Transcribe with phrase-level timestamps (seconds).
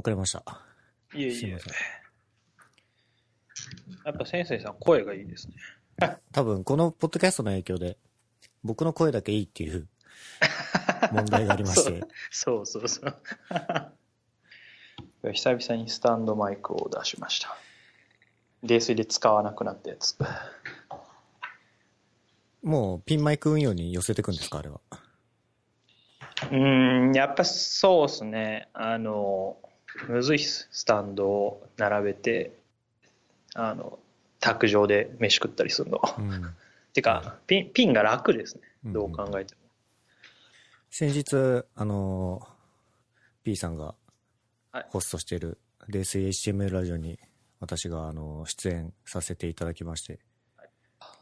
[0.00, 0.42] 遅れました。
[1.14, 1.58] いえいえすいま。
[1.58, 1.72] せん。
[4.04, 5.54] やっぱ先生さん声がいいですね。
[6.32, 7.98] 多分、このポッドキャストの影響で、
[8.64, 9.88] 僕の声だけいいっていう
[11.12, 13.22] 問題がありまして、そうそうそう。
[15.32, 17.54] 久々にスタンドマイクを出しました。
[18.62, 20.16] 冷水で使わなくなったやつ。
[22.62, 24.80] もうピンマイク運用に寄せていくんですか、あれは。
[26.50, 28.68] うーん、やっぱそうですね。
[28.72, 29.58] あの、
[30.08, 30.68] むずいっす。
[30.70, 32.58] スタンドを並べて、
[33.54, 33.98] あの、
[34.38, 36.00] 卓上で飯食ったりするの。
[36.18, 36.54] うん。
[36.92, 38.62] てか、ピン、ピンが楽ですね。
[38.84, 39.60] うんどう考えても。
[40.90, 42.60] 先日、あのー
[43.42, 43.94] P さんが
[44.72, 45.58] はいホストしている
[45.88, 47.18] 冷水 HTML ラジオに
[47.58, 50.18] 私が、あのー出演させていただきまして、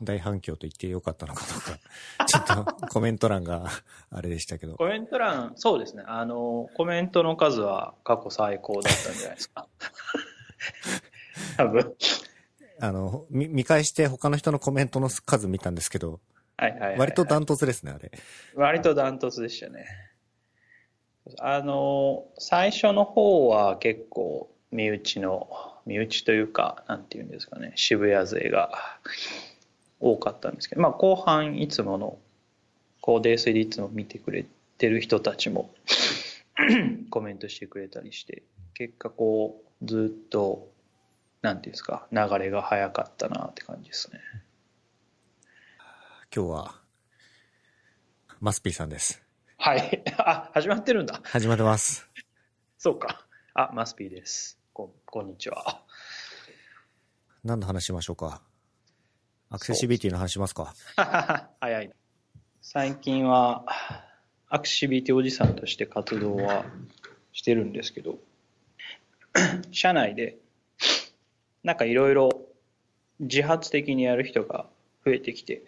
[0.02, 1.78] 大反響と言ってよかったのかどうか、
[2.27, 3.66] ちょっとコメント欄が
[4.10, 6.04] あれでしたけど、コメント欄、そうですね。
[6.06, 9.66] あの、コメントの数は過去最高だったんじゃないですか。
[11.56, 11.95] 多分。
[12.80, 16.21] あの、み見返して他の人のコメントの数見たんですけど、
[16.56, 18.10] はいはいはいはい割とダントツですね、あれ。
[18.54, 19.87] 割とダントツでしたね。
[21.40, 25.49] あの、最初の方は結構身内の、
[25.87, 28.71] 身内というか、なんていうんですかね、渋谷勢が
[30.01, 32.18] 多かったんですけど、まあ後半いつもの、
[33.01, 34.46] こう、泥酔でいつも見てくれ
[34.79, 35.74] てる人たちも
[37.10, 38.43] コメントしてくれたりして、
[38.74, 40.71] 結果こう、ずっと、
[41.43, 44.21] なんていうんですか、流れが早かったなって感じですね。
[46.35, 46.80] 今日は、
[48.40, 49.23] マスピーさんです。
[49.57, 50.02] はい。
[50.18, 51.21] あ、始まってるんだ。
[51.24, 52.09] 始まってます。
[52.77, 53.27] そうか。
[53.55, 54.60] あ、マスピーです。
[54.73, 55.83] ここんにちは。
[57.43, 58.43] 何の話しましょうか？
[59.51, 60.74] アクセシビリティの話しますか。
[61.60, 61.91] 早い。
[62.60, 63.65] 最近は、
[64.50, 66.66] アクセシビリティおじさんとして活動は
[67.32, 68.19] してるんですけど、
[69.72, 70.37] 社内で、
[71.62, 72.47] なんかいろいろ
[73.21, 74.66] 自発的にやる人が
[75.06, 75.62] 増えてきて、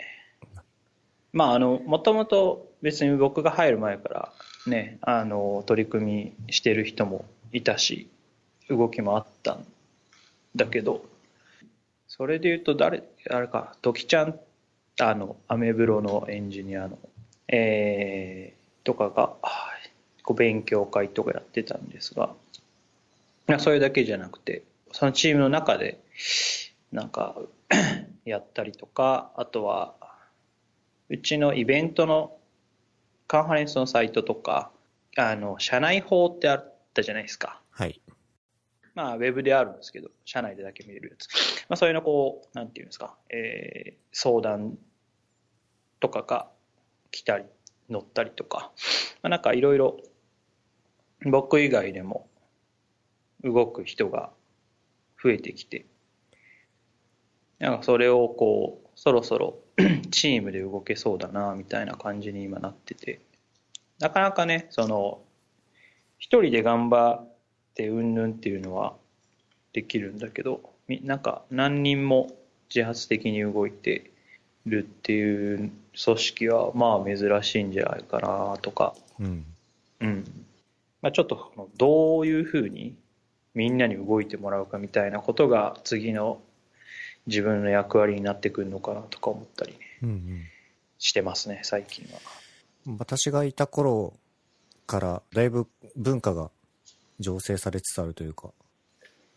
[1.32, 4.32] まあ、あの、もともと別に僕が入る前から
[4.66, 8.10] ね、あの、取り組みしてる人もいたし、
[8.68, 9.66] 動きもあったん
[10.54, 11.04] だけど、
[12.20, 14.38] それで言うと誰、あれか、時ちゃん、
[15.00, 16.98] あの、アメブロのエンジニアの、
[17.48, 19.70] えー、とかが、あ
[20.22, 22.34] こう勉強会とかやってたんですが、
[23.58, 25.98] それだけじゃなくて、そのチームの中で、
[26.92, 27.36] なんか、
[28.26, 29.94] やったりとか、あとは、
[31.08, 32.36] うちのイベントの
[33.28, 34.70] カンファレンスのサイトとか、
[35.16, 37.62] あの、社内法ってあったじゃないですか。
[37.70, 37.98] はい。
[38.94, 41.28] まあ、ウェブであるんですけど、社内でだけ見れるやつ。
[41.68, 44.76] まあ、そういうのこう、なんていうんですか、えー相談
[46.00, 46.48] とかが
[47.10, 47.44] 来たり、
[47.88, 48.72] 乗ったりとか、
[49.22, 49.98] まあ、なんかいろいろ、
[51.24, 52.28] 僕以外でも
[53.44, 54.30] 動く人が
[55.22, 55.86] 増えてきて、
[57.58, 59.58] なんかそれをこう、そろそろ
[60.10, 63.20] チームで動けそうだな、みたいな感じに今なってて、
[63.98, 65.22] なかなかね、その、
[66.18, 67.24] 一人で頑張
[67.74, 68.94] てうんぬんっていうのは
[69.72, 72.30] できるんだけどみなんか何人も
[72.74, 74.10] 自発的に動いて
[74.66, 75.70] るっていう
[76.02, 79.44] 組織はまあ珍しいんじゃないかなとか、うん。
[80.00, 80.24] うん
[81.02, 82.94] まあ、ちょっとどういうふうに
[83.54, 86.40] みんなに動いてもらうかみたいなことが次の
[87.26, 90.42] 自分の役割になってくるのかなとか思ったりねうん
[90.98, 92.20] してますね最近は。
[92.86, 92.96] うん。
[92.98, 94.14] 私がいた頃
[94.86, 95.66] から、だいぶ
[95.96, 96.50] 文化が
[97.20, 98.50] 醸成されつつあるというか、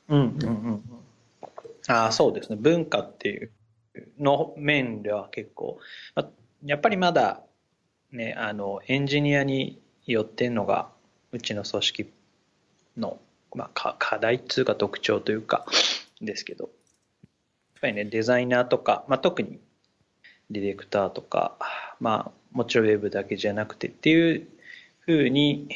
[0.09, 0.83] うんうんうん。
[1.87, 2.55] ああ、そうですね。
[2.59, 3.51] 文化っていう
[4.19, 5.79] の面では結構、
[6.65, 7.41] やっぱりまだ
[8.11, 10.89] ね、あの、エンジニアによってんのが、
[11.31, 12.11] うちの組織
[12.97, 13.19] の、
[13.55, 15.65] まあ、か課題っていうか特徴というか、
[16.21, 16.71] ですけど、やっ
[17.81, 19.59] ぱりね、デザイナーとか、まあ、特に
[20.49, 21.57] ディレクターとか、
[21.99, 24.47] まあ、もちろんウェブだけじゃなくてっていう
[25.05, 25.67] 風に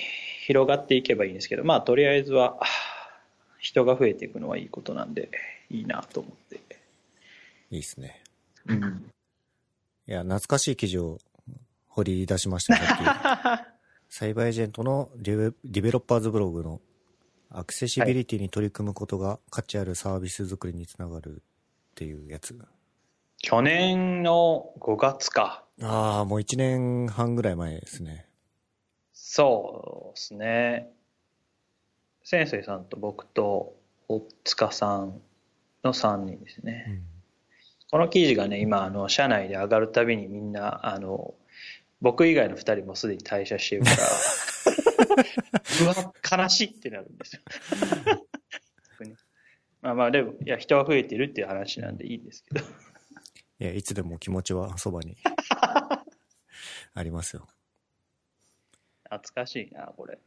[0.47, 2.57] 広がっていけばいいんですけど、まあ、とりあえずは、
[3.59, 5.29] 人が増えていくのはいいことなんで、
[5.69, 6.55] いいなと思って。
[7.69, 8.23] いいですね。
[8.65, 9.11] うん。
[10.07, 11.17] いや、懐かしい記事を
[11.89, 13.67] 掘り出しましたよさっき
[14.15, 16.79] サイバーエージェントのディベ Developers Blog の
[17.49, 21.41] アクセシビリティに取り組むことが価値あるサービス作りにつながる
[21.91, 22.57] っていうやつ。
[23.39, 25.65] 去年の5月か。
[25.81, 28.27] ああ、もう1年半ぐらい前ですね。
[29.11, 30.89] そうですね。
[32.23, 33.75] 先生さんと僕と
[34.09, 35.21] 大塚さん
[35.83, 36.85] の3人ですね。
[36.87, 37.03] うん
[37.89, 41.35] この記事がね、今、あの、社内で上がるたびにみんな、あの、
[42.01, 43.91] 僕以外の2人もすでに退社してるか
[46.27, 47.41] うわ、悲しいってなるんですよ。
[49.81, 52.65] まあまあでも、いや、人は増えてるっていう話なんでいいんですけど。
[52.65, 52.67] い
[53.59, 55.15] や、いつでも気持ちはそばに
[56.93, 57.47] ありますよ。
[59.09, 60.15] 懐かしいな、これ。
[60.15, 60.17] い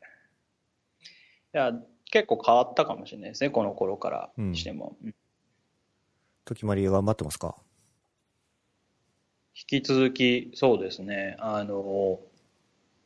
[1.52, 1.72] や、
[2.06, 4.96] 結構変わったかもしれないですね、この頃からしても。
[5.04, 5.14] うん、
[6.44, 7.56] 時まり頑張ってますか？
[9.54, 11.36] 引き続き、そうですね。
[11.38, 12.20] あの、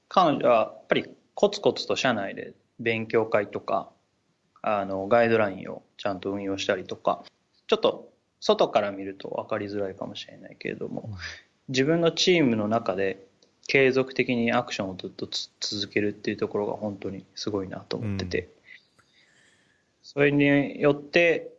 [0.09, 3.91] 彼女はやっぱりコツコツと社内で勉強会とか、
[4.62, 7.25] あの、ガイドラインをちゃんと運用したりとか、
[7.67, 11.11] ちょっと外から見ると分かりづらいかもしれないけれども、
[11.69, 13.26] 自分のチームの中で
[13.66, 15.28] 継続的にアクションをずっと
[15.61, 18.49] 続けるっていうところが本当にすごいなと思ってて、うん、
[20.02, 21.50] それによって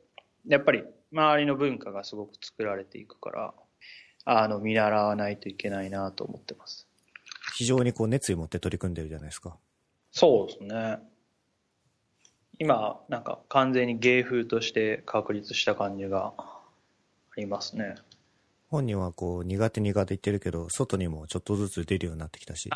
[0.47, 3.53] やっぱり周りの文化がすごく作られていくから
[4.25, 6.87] あの見習わないといけないなと思ってます。
[7.55, 9.55] 非常にこう熱意持って取り組んでるじゃないですか。
[10.11, 10.99] そうですね。
[12.59, 16.63] 今なんか完全に芸風として確立した感じがあ
[17.37, 17.95] りますね
[18.69, 22.69] 本人はこう苦手苦手言ってるけど外にもちょっとずつ出るようになってきたし。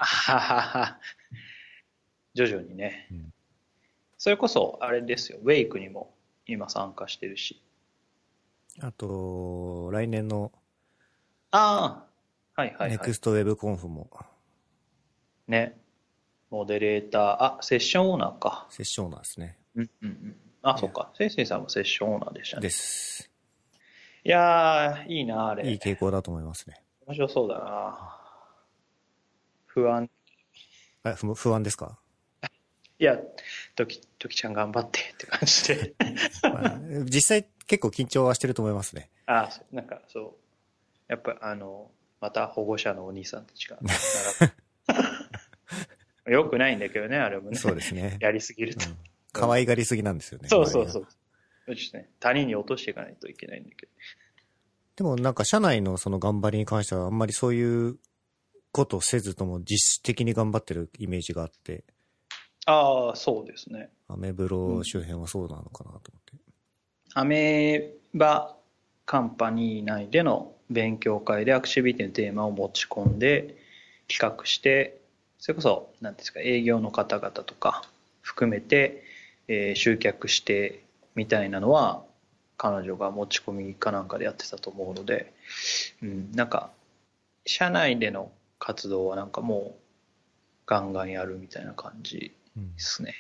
[2.36, 3.34] 徐々にね、うん、
[4.18, 5.40] それこそあれですよ。
[5.42, 6.14] ウェイクにも
[6.46, 7.62] 今参加してるし。
[8.82, 10.52] あと来年の
[11.52, 12.06] あ
[12.56, 14.10] あはいはい、はい、ネクストウェブコンフも。
[15.48, 15.78] ね。
[16.52, 17.22] モデレーター。
[17.22, 18.68] あセッションオーナーか。
[18.70, 19.58] セッションオーナーですね。
[19.76, 20.36] うんうんうん。
[20.62, 21.12] あ、そっか。
[21.16, 22.62] せいせいさんもセッションオーナーでしたね。
[22.62, 23.29] です。
[24.24, 25.69] いやー、いいな、あれ。
[25.69, 26.81] いい傾向だと思いますね。
[27.07, 28.16] 面白そうだな
[29.66, 30.10] 不安。
[31.06, 31.98] え、不不安ですか？
[33.00, 33.18] いや、
[33.75, 35.94] とき、ときちゃん頑張ってって感じで
[37.10, 39.10] 実際結構緊張はしてると思いますね。
[39.25, 40.33] ああ、なんかそう。
[41.07, 41.89] やっぱあの、
[42.19, 43.80] また保護者のお兄さんたちが。
[46.27, 47.57] よくないんだけどね、あれもね。
[47.57, 48.18] そうですね。
[48.19, 48.88] やりすぎると。
[48.89, 48.98] うん
[49.31, 50.50] 可愛がりすぎなんですよね。
[50.50, 51.07] そうそうそう。
[51.69, 52.10] そうですね。
[52.19, 53.92] 他人に落としていかないといけないんだけど。
[54.95, 57.98] でもなんか社内のその頑張りに関してはあんまりそういう
[58.71, 61.83] ことをせずとも実質的に頑張ってるイメージがあって。
[62.66, 63.92] ああ、そうですね。
[64.07, 66.33] アメブロ周辺はそうなのかなと思って。
[66.33, 66.42] うん、
[67.13, 68.56] アメバ
[69.06, 73.57] カンパニー内での勉強会でアクシビティのテーマを持ち込んで
[74.07, 75.00] 企画して、
[75.38, 77.83] それこそ、なんですか、営業の方々とか
[78.21, 79.04] 含めて、
[79.48, 80.83] えー、集客して
[81.19, 82.01] みたいなのは
[82.56, 85.33] 彼女が持ち込みかなんかでやってたと思うので、
[86.01, 86.71] うん、なんか
[87.45, 89.80] 社内での活動はなんかもう
[90.66, 93.16] ガンガンやるみたいな感じですね、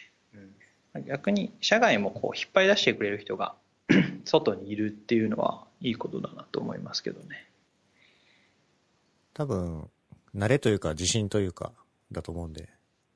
[0.95, 3.53] うん、逆に社外もこう引っ張り出してくれる人が
[4.23, 7.49] 外にいるっていうのはいいことだなと思いますけどね。
[9.33, 9.89] 多分
[10.33, 11.73] 慣れというか自信というか
[12.13, 12.69] だと思うんで、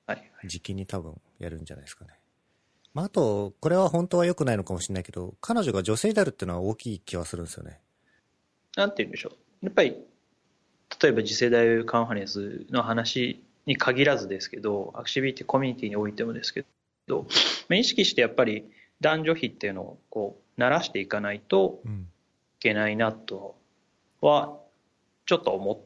[0.08, 2.12] はい、時期に多分やるんじゃないですかね
[2.94, 7.80] まあ、あと、これは本当は良くないのかもしれないけど、彼女が女性であるっていうのは大きい気はするんですよね。
[8.76, 9.66] なんて言うんでしょう。
[9.66, 9.98] やっぱり、
[11.02, 16.66] 例えば次世代カンファレンスの話に限らずですけど、アクシビティコミュニティにおいてもですけ
[17.08, 17.26] ど、
[17.68, 18.70] まあ、意識してやっぱり
[19.02, 21.90] 男女比っていうのをこう、慣らしていかないとい
[22.60, 23.56] けないなと
[24.22, 24.60] は、
[25.26, 25.78] ちょっと思っ、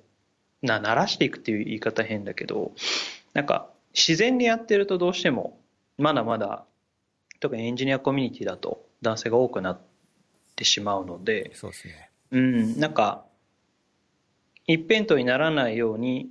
[0.62, 2.74] な、慣らしていくっていう言い方変だけど、
[3.34, 5.60] なんか、自然にやってるとどうしても、
[5.98, 6.67] まだまだ
[7.40, 9.80] 特にエンジニアコミュニティだと男性が多くなっ
[10.56, 12.10] てしまうので、そうですね。
[12.32, 13.26] うん、なんか、
[14.66, 16.30] 一辺倒にならないように、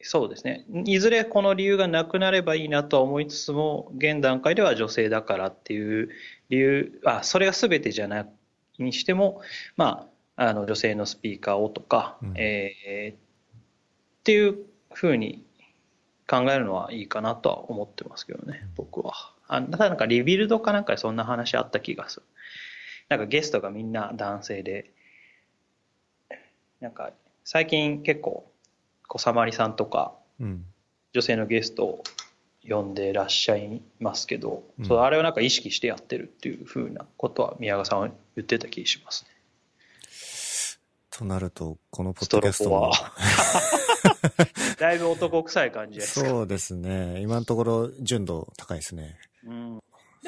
[0.00, 0.64] そうですね。
[0.84, 6.10] いずれこの理由がなくなればいいなとは思いつつも、現段階では女性だからっていう
[6.50, 8.26] 理由、あ、それが全てじゃない
[8.78, 9.42] にしても、
[9.76, 13.16] まあ、あの、女性のスピーカーをとか、うん、えー、っ
[14.22, 14.58] ていう
[14.92, 15.44] ふうに
[16.28, 19.32] 考えるのはいいかなとは思ってますけどね、僕は。
[19.48, 22.26] あただなんかリビルドかなんかでそんな話あった気がする。
[23.08, 24.92] なんかゲストがみんな男性で、
[26.80, 27.10] なんか
[27.44, 28.50] 最近結構、
[29.08, 30.12] 小さまりさんとか、
[31.14, 32.04] 女性のゲストを
[32.68, 39.30] 呼んでらっしゃいますけど、うん、そあれをなんか意識してやってるっていうふうなことは宮川さんは言ってた気がしますね。
[41.10, 42.92] となると、このポッドキャストは。
[44.78, 46.28] だいぶ男臭い感じですか？
[46.28, 47.20] そうですね。
[47.22, 49.18] 今のところ純度高いですね。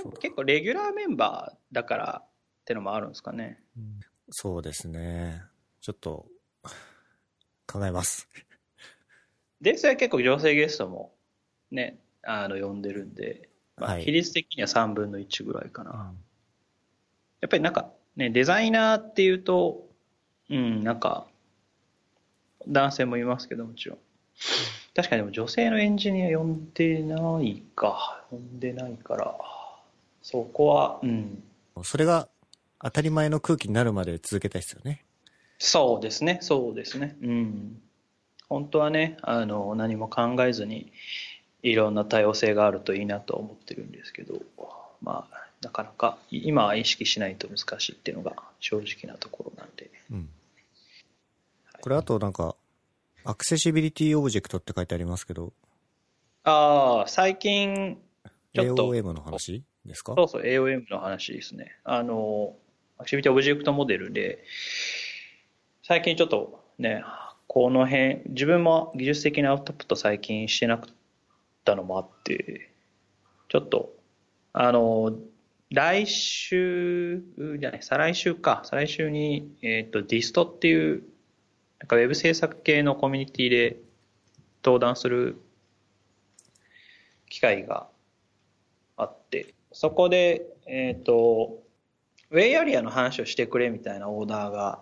[0.05, 0.11] うん。
[0.11, 2.29] でも結構レギュラーメンバーだからっ
[2.65, 3.63] てのもあるんですかね。
[3.77, 5.43] うん、そうですね。
[5.81, 6.27] ちょっと、
[7.67, 8.29] 考えます。
[9.61, 11.13] で、それは結構女性ゲストも
[11.71, 15.91] ね、あの、呼んでるんで、まあ、比率的には3分の1ぐらいかな。
[15.91, 16.17] はい、
[17.43, 19.87] やっぱりなんか、ね、デザイナーっていうと、
[20.51, 21.27] うん、なんか、
[22.69, 23.99] 男性もいますけどもちろん。
[24.95, 28.25] 確かにでも女性のエンジニア呼んでないか。
[28.31, 29.37] 呼んでないから。
[30.23, 31.43] そこは、うん。
[31.83, 32.29] それが
[32.83, 35.05] 当たり前の空気になるまで続けたいですよね。
[35.59, 37.17] そうですね、そうですね。
[37.23, 37.83] うん。
[38.49, 40.93] 本当はね、あの、何も考えずに、
[41.63, 44.41] いろんな多様性があるといいなと思ってるんですけど、
[45.03, 49.91] まあ、なかなか、い今は意識しないと難しいっていうのが正直なところなんで。
[50.11, 50.29] うん。
[51.81, 52.57] これあとなんか、
[53.25, 55.53] Accessibility Object って書いてありますけど、
[56.45, 57.99] ああ、最近、
[58.55, 59.63] ちょっと、AOM の話？
[59.87, 60.15] ですか？
[60.17, 61.77] そうそう、AOM の話ですね。
[61.85, 62.57] あの、
[62.99, 64.45] Accessibility Object Model で、
[65.83, 67.03] 最近ちょっとね、
[67.47, 70.95] この辺、自分も技術的なアウトプット最近してなかっ
[71.65, 72.71] たのもあって、
[73.49, 73.93] ちょっと、
[74.53, 75.19] あの、
[75.71, 77.23] 来週
[77.59, 81.03] じゃない、再来週か、再来週に、えっ、と、ディストっていう、
[81.79, 83.79] なんかウェブ制作系のコミュニティで
[84.63, 85.41] 登壇する
[87.29, 87.89] 機会が
[88.97, 91.63] あって、そこで、えっ、と、
[92.31, 94.81] ウェイアリアの話をしてくれみたいなオーダーが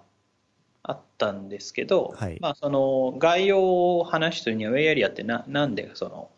[0.82, 2.38] あったんですけど、はい。
[2.40, 6.30] まあその概要を話するにはウェイアリアってななんでその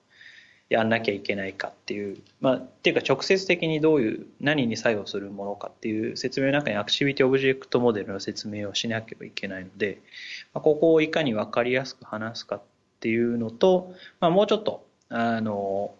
[0.68, 10.00] やんなきゃいけないかっていう、まあっていうか直接的にどういう何に作用するものかっていう説明の中にアクティビティオブジェクトモデルの説明をしなければいけないので、
[10.54, 12.62] まあ、ここをいかに分かりやすく話すかっ
[13.00, 15.94] ていうのと、まあ、もうちょっとあの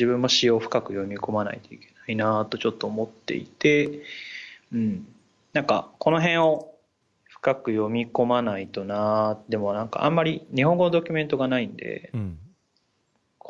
[0.00, 4.00] 自分も詩を深く読み込まないといけないなとちょっと思っていて、
[4.72, 5.06] うん、
[5.52, 6.72] なんかこの辺を
[7.28, 12.38] 深く読み込まないとなでもなんかあんまり日本語のドキュメントがないんでうん。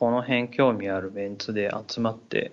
[0.00, 2.52] この辺興味あるメンツで集まって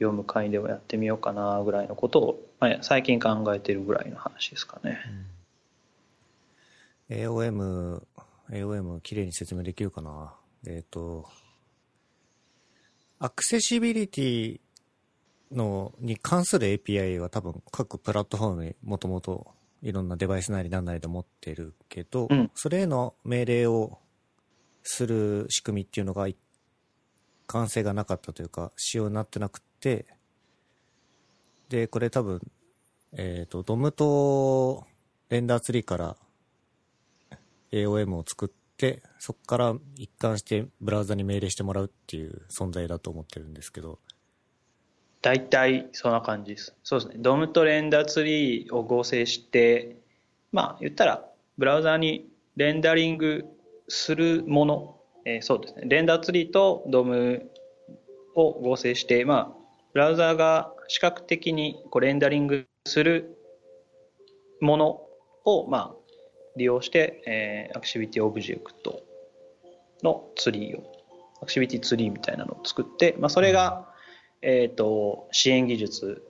[0.00, 4.98] 読む会でもやってみようかなぐらいのことを、まあ、最近考えてるぐらいの話ですかね。
[7.10, 8.02] AOM、
[8.50, 10.34] AOM 綺麗に説明できるかな
[10.66, 11.28] えっ、と、
[13.24, 14.60] アクセシビリティ
[15.50, 19.46] の、に関する API は多分各プラットフォームにもともと
[19.80, 22.50] いろんなデバイスなりなんなりで持ってるけど、うん。
[22.54, 23.98] それへの命令を
[24.82, 26.36] する仕組みっていうのが一
[27.46, 30.04] 完成がなかったというか、仕様になってなくて、
[31.70, 32.42] で、これ多分、
[33.16, 34.86] えっ、と、DOM と
[35.30, 36.16] レンダーツリーから
[37.72, 38.63] AOM を作って、
[39.18, 43.98] そこから一貫してブラウザに命令してもらうっていう存在だと思ってるんですけど、
[45.22, 46.74] 大体そんな感じです。
[46.82, 47.14] そうですね。
[47.18, 49.96] DOM とレンダーツリーを合成して、
[50.52, 51.24] まあ言ったら
[51.56, 53.44] ブラウザにレンダリング
[53.88, 55.82] するもの、えーそうですね。
[55.86, 57.42] レンダーツリーと DOM
[58.34, 59.56] を合成して、まあ
[59.92, 63.38] ブラウザが視覚的にこうレンダリングする
[64.60, 65.00] もの
[65.44, 66.03] を、まあ
[66.56, 69.02] 利用して、えー Accessibility Object
[70.02, 70.92] のツリーを、
[71.42, 73.88] accessibility tree みたいなのを作って、まあそれが、
[74.42, 76.22] えっ、と、支援技術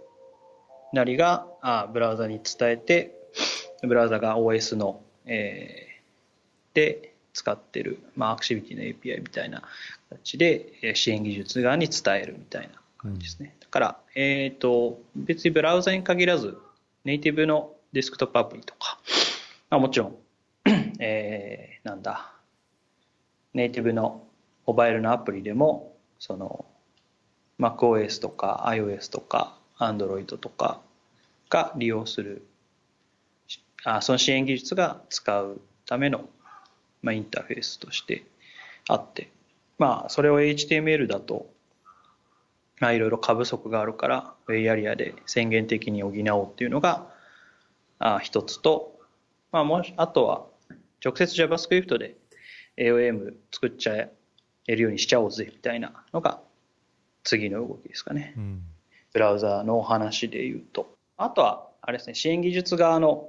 [0.93, 3.15] なりがあブラウザに伝えて、
[3.83, 5.95] ブラウザが OS の、えー
[6.75, 9.63] で使ってる、まあ、アクセシビリティの API みたいな
[10.11, 13.57] 形で、えー支援技術側に伝えるみたいな感じですね。
[13.61, 16.57] だから、えっ、と、別にブラウザに限らず、
[17.05, 18.99] ネイティブのデスクトップアプリとか、
[19.71, 20.17] まあ、もちろん、
[21.01, 22.33] えーなんだ、
[23.53, 24.27] ネイティブの
[24.67, 26.65] モバイルのアプリでも、その、
[27.59, 30.81] MacOS とか iOS とか Android とか
[31.51, 32.47] が利用する
[33.85, 36.29] あその支援技術が使うための、
[37.03, 38.25] まあ、インターフェースとして
[38.89, 39.31] あって。
[39.77, 41.51] まあそれを HTML だと
[42.79, 47.07] まあいろいろ過不足があるからウェイアリアで宣言的に補おうっていうのが
[47.99, 48.94] あ一つと、
[49.55, 50.47] まあ、もしあとは
[51.01, 52.17] 直接 JavaScript で
[52.77, 54.11] AOM 作っちゃえ
[54.67, 56.41] るようにしちゃおうぜみたいなのが
[57.23, 58.35] 次の動きですかね。
[58.37, 58.63] うん。
[59.13, 60.93] ブラウザーのお話で言うと。
[61.17, 63.29] あとは、あれですね、支援技術側の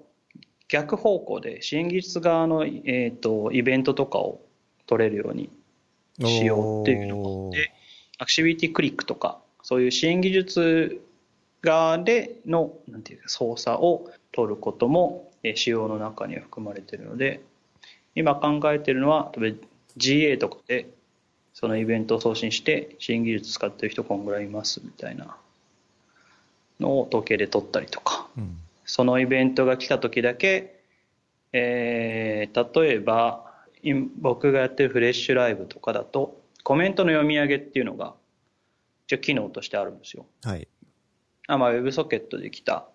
[0.68, 4.42] 逆方向で、支援技術側の、えっ、と、イベントとかを
[4.88, 5.52] 取れるように
[6.28, 7.72] しようっていうのがあって、
[8.18, 11.02] アクティビティクリックとか、そういう支援技術
[11.62, 17.42] 側での、なんていうか、操作を取ることも、えー仕様の中には含まれているので、
[18.16, 19.58] 今考えているのは、例えば
[19.98, 20.90] GA とかで、
[21.54, 25.38] そのイベントを送信して、支援技術使ってる人こんぐらいいますみたいな
[26.82, 28.58] のを統計で取ったりとか、うん。
[28.86, 30.82] そのイベントが来た時だけ、
[31.54, 38.16] えー例えば、今僕がやってるフレッシュライブとかだと、コメントの読み上げっていうのが、
[39.08, 40.26] 一応機能としてあるんですよ。
[40.44, 40.68] はい。
[41.48, 42.88] あまあ、WebSocket で来た、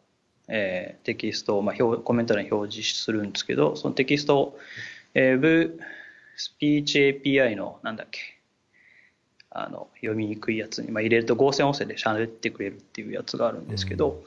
[0.50, 4.58] えーテキストを、まあ、表コメント欄に表示するんですけど、そのテキストを、
[5.14, 5.80] えー Web
[6.36, 8.20] スピーチ API の、なんだっけ、
[9.50, 14.22] あの、読みにくいやつに、まあ、入れると合成音声で喋ってくれるっていうやつがあるんですけど、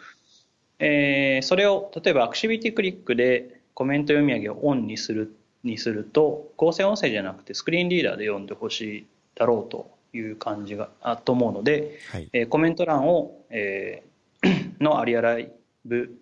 [0.80, 12.30] えーそれを、例えばアクシビティクリックでコメント読み上げをオンにする、にすると、合成音声じゃなくてスクリーンリーダーで読んでほしいだろうという感じが、あと思うので、はい。
[12.34, 14.14] えーコメント欄を、えー
[14.84, 15.52] のアリアライ
[15.86, 16.18] ブ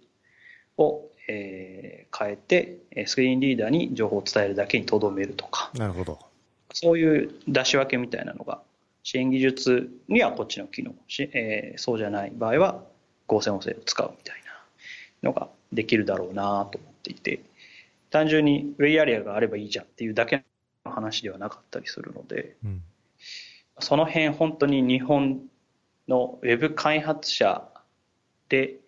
[0.77, 6.19] を、えー変えて、えースクリーンリーダーに情報を伝えるだけにとどめるとか、なるほど。
[6.73, 8.61] そういう出し分けみたいなのが、
[9.03, 12.83] 支援技術にはこっちの機能、しえーそうじゃない場合は
[13.27, 14.35] 合成音声を使うみたい
[15.23, 17.41] なのができるだろうなと思っていて、
[18.09, 20.43] 単純にウェイアリアがあればいいじゃんっていうだけ
[20.85, 22.83] の話ではなかったりするので、うん。
[23.79, 25.41] その辺本当に日本
[26.07, 27.67] のウェブ開発者
[28.49, 28.80] で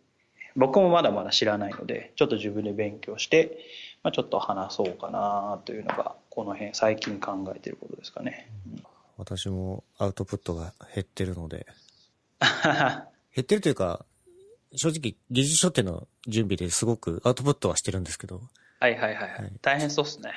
[0.55, 3.57] 僕もまだまだ知らないのでちょっと自分で勉強して、
[4.03, 8.49] まあ、ちょっと話そうかなというのがこの辺最近考えてることですかね。
[9.17, 11.67] 私もアウトプットが減ってるので、
[13.35, 14.05] 減ってるというか、
[14.75, 18.41] 正直、技術書店の準備ですごくアウトプットはしてるんですけど、
[18.79, 20.31] はいはいはいはい、はい大変そうっすね。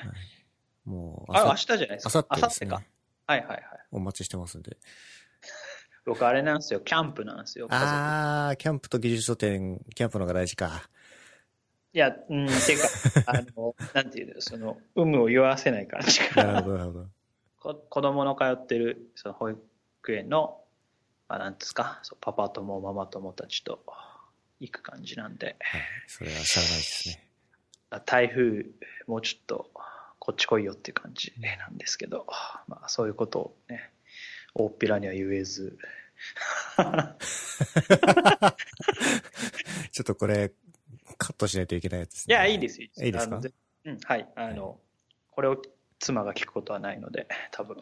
[0.85, 2.09] もう、あ、明あ日じゃないですか。
[2.09, 3.33] あさってですね明後日か。
[3.33, 3.61] はいはいはい。
[3.93, 4.77] お待ちしてますんで。
[6.07, 7.67] 僕あれなんですよ、キャンプなんですよ。
[7.69, 10.89] あー、キャンプと技術書店、キャンプの方が大事か。
[11.93, 12.89] いや、うん、ていうか、
[13.27, 16.45] あの、なんていうの、その、有無を言わせない感じが。
[16.45, 17.07] なるほど、なるほど。
[17.59, 19.61] こ子供の通ってるその保育
[20.13, 20.61] 園の、
[21.29, 23.85] まあ、なんですかそうパパ友ママ友たちと
[24.61, 25.83] 行く感じなんではい。
[26.07, 27.29] それはしゃあないですね。
[27.91, 28.67] あ台風
[29.09, 29.71] もうちょっと
[30.21, 32.27] こっち来いよっていう感じなんですけど、
[32.69, 33.91] まあ、そういうことをね
[34.59, 35.79] 大っぴらには言えず。
[39.93, 40.53] ちょっとこれ、
[41.19, 42.35] カットしないといけないやつですいね。
[42.35, 42.89] やいいですよ。
[43.05, 43.41] いいですか？
[43.85, 44.29] うんはい。
[44.35, 44.79] あの、
[45.31, 45.61] これを
[45.99, 47.77] 妻が聞くことはないので多分。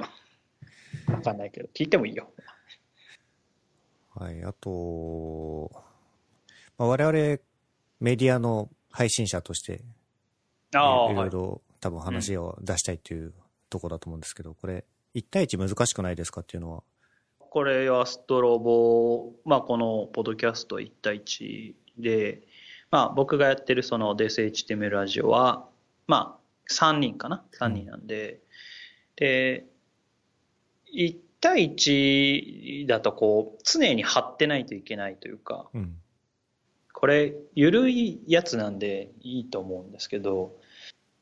[1.08, 1.68] わかんないけど。
[1.74, 2.30] 聞いてもいいよ。
[4.14, 4.42] はい。
[4.44, 5.70] あと、
[6.78, 7.12] まあ、我々
[8.00, 9.74] メディアの配信者として、
[10.72, 10.76] い。
[10.76, 13.32] ろいろ多分話を出したいという
[13.70, 16.82] ところだと思うんですけど、これ、1対1難しくないですかっていうのは。
[17.38, 22.42] これはストロボ、まあ、このポッドキャスト1対1で、
[22.90, 25.68] まあ、僕がやってるその DSHTML ラジオは、
[26.08, 28.40] まあ、3人かな ?3 人なんで、
[29.16, 29.66] で、
[30.92, 35.96] 1対1だとこう、常に貼ってないといけないというか、うん。
[36.92, 40.56] これ、ゆるいやつなんでいいと思うんですけど、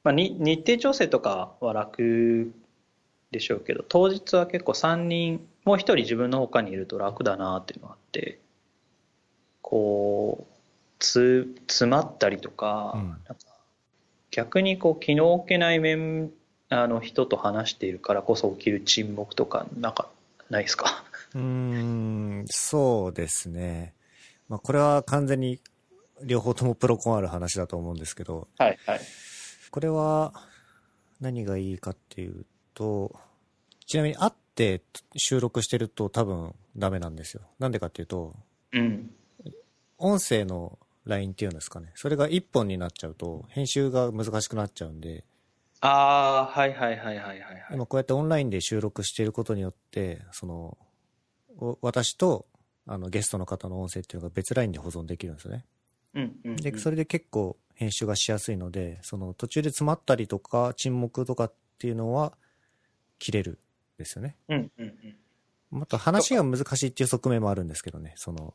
[0.05, 2.53] まあ、に日程調整とかは楽
[3.33, 8.39] でしょうけど、当日は結構3人、もう1人自分の他にいると楽だなっていうのがあって、
[9.63, 10.55] こう、
[10.99, 13.37] つ、詰まったりとか、うんか
[14.31, 16.31] 逆にこう、気の置けない面、
[16.71, 20.09] あの人と話しているからこそ起きる沈黙とか、なんか、
[20.49, 21.05] ないですか？
[21.35, 23.95] うーん、そうですね。
[24.49, 25.61] まあ、これは完全に
[26.23, 29.01] 両方ともプロコンある話だと思うんですけど、はい、はい。
[29.71, 30.33] これは
[31.21, 33.19] 何がいいかっていうと、
[33.87, 34.83] ちなみに会って
[35.17, 37.43] 収録してると多分ダメなんですよ。
[37.59, 38.35] なんでかっていうと、
[38.73, 39.11] うん。
[39.99, 41.93] 音声の LINE っていうんですかね。
[41.95, 45.25] それが一本になっちゃうと、編集が難しくなっちゃうんで、
[45.81, 47.67] ああ、はいはいはいはいはい、はい。
[47.73, 50.79] 今こうやってオンラインで収録していることによって、その、
[51.59, 52.47] お私と
[52.87, 55.65] あのゲストの方の音声っていうのが別 LINE で保存できるんですよね。
[56.15, 62.33] うんうんうんで、それで結構編集がしやすいので、その途中で詰まったりとか沈黙とかっていうのは
[63.23, 63.59] 切れるん
[63.99, 64.35] ですよね。
[64.49, 65.17] うんうんうん。
[65.71, 68.55] また話が難しいっていう側面もあるんですけどね、その、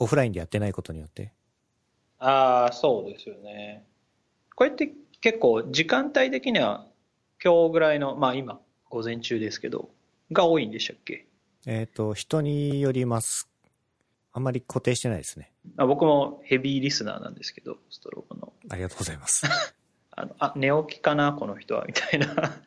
[0.00, 1.32] オフラインでやってないことによって。
[2.18, 3.86] ああ、そうですよね。
[4.56, 6.84] これって結構時間帯的には
[7.42, 9.88] 今日ぐらいの、まあ今、午前中ですけど、
[10.32, 11.26] が多いんでしたっけ？
[11.66, 13.48] えっ、と、人によります。
[14.32, 15.52] あんまり固定してないですね。
[15.76, 18.52] あ僕もヘビーリスナーなんですけど、ストロボの。
[18.68, 19.46] ありがとうございます。
[20.10, 22.60] あの、あ、寝起きかな、この人は、みたいな。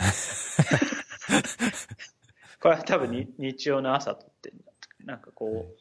[2.60, 4.52] これは多分に日曜の朝撮って
[5.04, 5.76] なんかこう、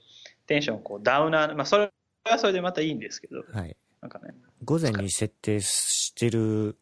[0.48, 1.92] テンションこうダウナー、まあそれ
[2.24, 3.76] はそれでまたいいんですけど、はい。
[4.02, 6.78] なんかね、午前に設定してる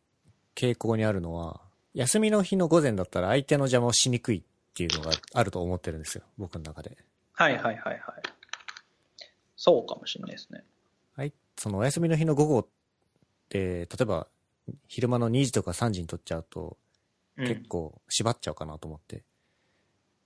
[0.56, 1.62] 傾向にあるのは、
[1.94, 6.24] 休みの日の午前だったら相手の邪魔をしにくいっていうのがあると思ってるんですよ。
[6.38, 6.98] 僕の中で。
[7.34, 8.02] はいはいはいはい。
[9.56, 10.64] そうかもしれないですね。
[11.16, 11.34] はい。
[11.58, 12.68] そのお休みの日の午後っ
[13.50, 14.28] て、例えば
[14.88, 16.78] 昼間の2時とか3時に撮っちゃうと、うん
[17.38, 19.24] 結構縛っちゃうかなと思って。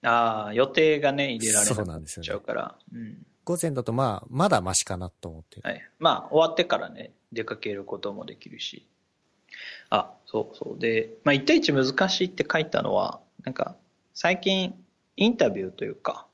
[0.04, 2.76] ああ、予定がね、入れられなっちゃうから。
[2.94, 3.26] うん。
[3.44, 5.60] 午前だとまあ、まだマシかなと思って。
[5.62, 5.82] はい。
[6.00, 8.88] まあ、終わってからね、出かけることもできるし。
[9.90, 10.80] あ、そうそう。
[10.80, 13.76] で、まあ、1対1難しいって書いたのは、なんか、
[14.14, 14.74] 最近、
[15.18, 16.28] インタビューというか、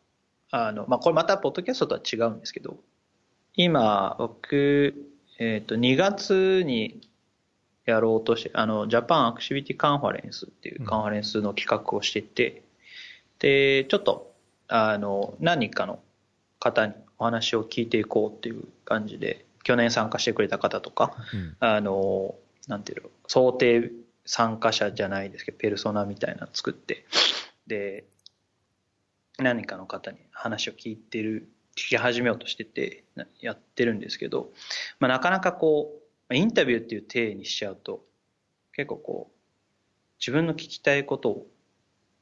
[0.51, 2.77] あの、まあ、これまた、ポッドキャストとは違うんですけど、
[3.55, 4.93] 今、僕、
[5.39, 7.06] えっ、と、2月に
[7.87, 12.63] やろうとして、あの、ジャパンアクシビティカンファレンスっていうカンファレンスの企画をしてて、
[13.39, 14.33] で、ちょっと、
[14.67, 15.99] あの、何人かの
[16.59, 22.35] 方にお話を聞いていこうっていう感じで、去年参加してくれた方とか、うん、あの、
[22.67, 23.91] なんていうの、想定
[24.25, 27.05] 参加者じゃないですけど、ペルソナみたいなの作って、
[27.67, 28.05] で、
[29.39, 33.05] 何かの方に話を聞いてる、聞き始めようとしてて、
[33.39, 34.51] やってるんですけど、
[34.99, 38.03] まあ、なかなかこう、インタビューっていう体にしちゃうと、
[38.73, 39.37] 結構こう、
[40.19, 41.47] 自分の聞きたいことを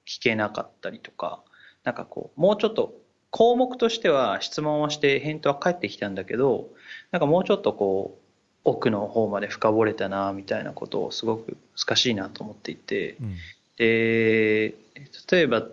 [0.05, 1.41] 聞けなかったりとか、
[1.83, 2.93] なんかこう、もうちょっと
[3.31, 6.69] 項目としては質問をして返答は返ってきたんだけど、
[7.11, 8.25] なんかもうちょっとこう、
[8.63, 13.35] 奥の方まで深掘れたな、みたいなことをすごく難しいなと思っていて、うん、
[13.77, 14.73] で、
[15.31, 15.67] 例えば、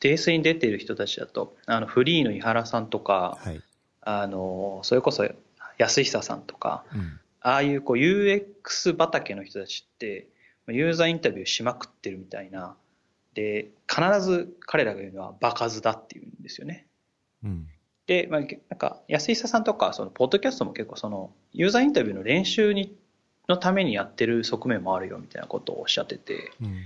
[0.00, 3.60] デースに出ている人たちだと、あの、フリーの井原さんとか、はい、
[4.02, 5.28] あの、それこそ
[5.78, 10.26] 安久さんとか、うん、ああいうこう UX 畑の人たちって、
[10.66, 12.74] ユーザーインタビューしまくってるみたいな、
[13.34, 16.86] で、必ず彼らが言うのは場数だっていうんですよね。
[17.44, 17.68] うん、
[18.08, 22.96] で、まあ、なんか、安久さんとか、その、ポッドキャストも結構その、ユーザーインタビューの練習に、
[23.48, 26.78] のためにやってる側面もあるよみたいなことをおっしゃってて、うん、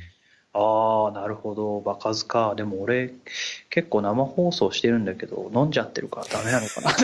[0.53, 2.55] ああ、なるほど、場数か。
[2.55, 3.15] でも俺、
[3.71, 6.91] 結構生放送してるんだけど、飲んじゃってるからダメなのかな。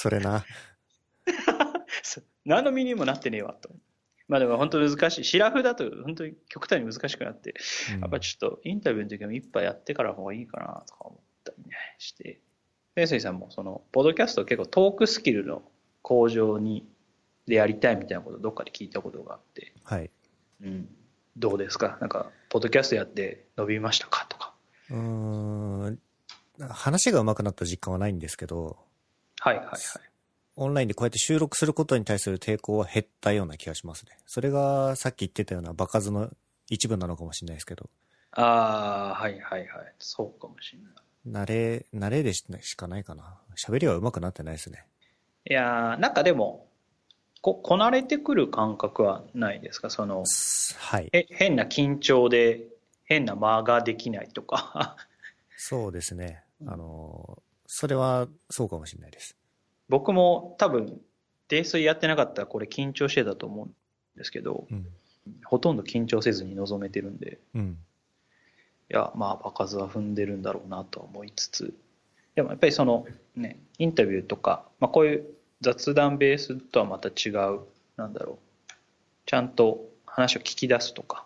[0.00, 0.46] それな。
[2.46, 3.68] 何の身にもなってねえわ、と。
[4.28, 5.24] まあでも本当難しい。
[5.24, 7.54] シラフだと本当に極端に難しくなって、
[7.96, 12.40] うん、やっぱちょっとインタビューの時も一杯やってから方がいいかなとか思ったりねして。
[12.94, 16.88] 先生さんもその、ポッドキャスト結構トークスキルの向上に、
[17.46, 19.74] でやりたいみたいなことをどっかで聞いたことがあって。
[19.84, 20.10] はい。
[20.62, 20.88] うん。
[21.36, 21.98] どうですか？
[22.00, 24.24] なんか、ポッドキャストやって伸びましたか？
[24.30, 24.54] とか。
[24.90, 26.00] うん。
[26.68, 28.78] 話が上手くなった実感はないんですけど。
[29.42, 29.78] はいはいはい。
[30.56, 34.12] オンラインでこうやって収録することに対する抵抗は減ったような気がしますね。
[34.26, 36.28] それがさっき言ってたような場数の
[36.68, 37.88] 一部なのかもしれないですけど。
[38.32, 39.68] ああ、はいはいはい。
[39.98, 40.78] そうかもしれ
[41.32, 41.44] ない。
[41.44, 42.44] 慣れ、慣れでし
[42.76, 43.38] かないかな。
[43.56, 44.84] 喋りは上手くなってないですね。
[45.48, 46.66] いやー、なんかでも、
[47.40, 49.88] こ、こなれてくる感覚はないですか？
[49.88, 50.24] その、
[50.76, 51.08] はい。
[51.14, 52.66] え、変な緊張で、
[53.04, 54.96] 変な間ができないとか。
[55.56, 56.44] そうですね。
[56.66, 59.36] あの、それはそうかもしれないです。
[59.88, 61.00] 僕も多分、
[61.48, 63.74] 泥酔やってなかったらこれ緊張してたと思うん
[64.16, 64.86] ですけど、うん、
[65.44, 67.78] ほとんど緊張せずに臨めてるんで、うん、
[68.90, 71.72] いや、まあ、場数は踏んでるんだろうなと思いつつ、
[72.34, 73.06] でもやっぱりその、
[73.36, 75.26] ね、インタビューとか、まあ、こういう
[75.60, 77.60] 雑談ベースとはまた違う、
[77.96, 78.72] なんだろう、
[79.26, 81.24] ちゃんと話を聞き出すとか、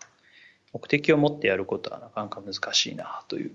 [0.73, 3.51] 目的を持ってやることはなかなか難しいなという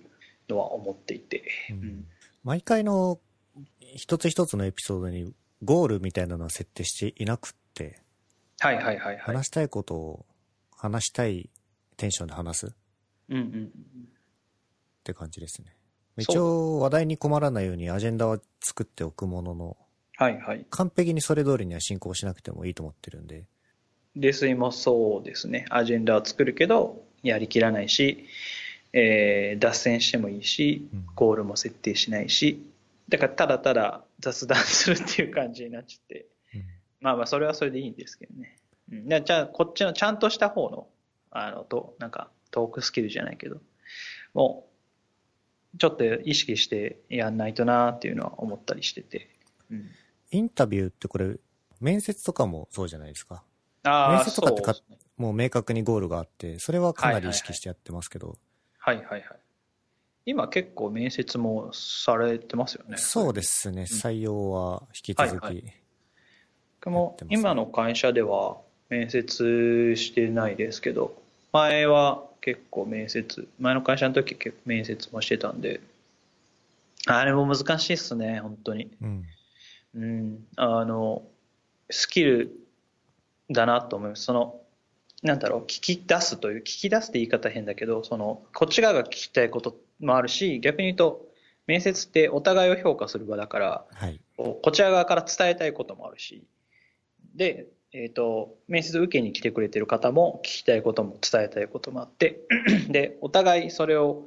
[0.49, 1.45] のは思っていて。
[1.71, 2.05] うん、
[2.45, 3.21] 毎回の
[3.97, 8.03] 一つ一つのエピソードにゴールみたいなのは設定していなくって、
[8.61, 9.19] はいはいはいはい。
[9.19, 10.27] 話したいことを
[10.77, 11.51] 話したい
[11.97, 12.75] テンションで話す。
[13.29, 13.65] うんうん。
[13.65, 15.77] って感じですね。
[16.17, 19.77] 一応話題に困らないようにアジェンダは作っておくものの、
[20.17, 20.67] はいはい。
[20.71, 23.45] 完璧にそれ通りには進行しなくてもいいと思ってるんで。
[24.17, 25.67] レスイもそうですね。
[25.71, 28.27] アジェンダは作るけど、やりきらないし、
[28.93, 32.65] えー、脱線してもいいし、ゴールも設定しないし、
[33.09, 36.65] だからただただ雑談するっていう感じになっちゃって、うん、
[37.01, 38.57] まあまあそれはそれでいいんですけどね。
[38.93, 40.89] うん、じゃあこっちのちゃんとした方の、
[41.31, 43.61] あの、と、なんかトークスキルじゃないけど、
[44.35, 44.67] も
[45.75, 49.31] う、ちょっと意識してやんないとなっていうのは思ったりしてて。
[49.71, 49.91] うん、
[50.33, 51.37] インタビューってこれ、
[51.81, 53.45] 面接とかもそうじゃないですか。
[53.85, 58.29] 面接とかってか、ね、もう明確にゴールがあって、それはかなり意識してやってますけど。
[58.29, 58.50] はいはいはい。
[58.81, 59.23] はいはいはい
[60.27, 62.99] 今結構面接もされてますよね。
[62.99, 63.83] そうですね。
[63.83, 65.75] 採用は引き続き、はいはい。
[66.81, 68.59] 僕も今の会社では
[68.91, 71.15] 面接してないですけど、
[71.53, 75.81] 前は結構面接、前の会社の時結構面接もしてたんで、
[77.07, 78.91] あれも難しいっすね、本当に。
[79.03, 79.25] うん。
[79.95, 81.23] うん、あの、
[81.89, 82.53] スキル
[83.51, 84.25] だなと思います。
[84.25, 84.61] その、
[85.23, 91.27] なんだろう、聞き出すという、聞き出すって言い方変だけど、その、こっち側が聞きたいこともあるし、逆に言うと、
[91.67, 96.45] 面接ってお互いを評価する場だから、はい、こちら側から伝えたいこともあるし、
[97.35, 102.41] で、えっ、ー、と、面接受けに来てくれてる方も聞きたいことも伝えたいこともあって、
[102.89, 104.27] で、お互いそれを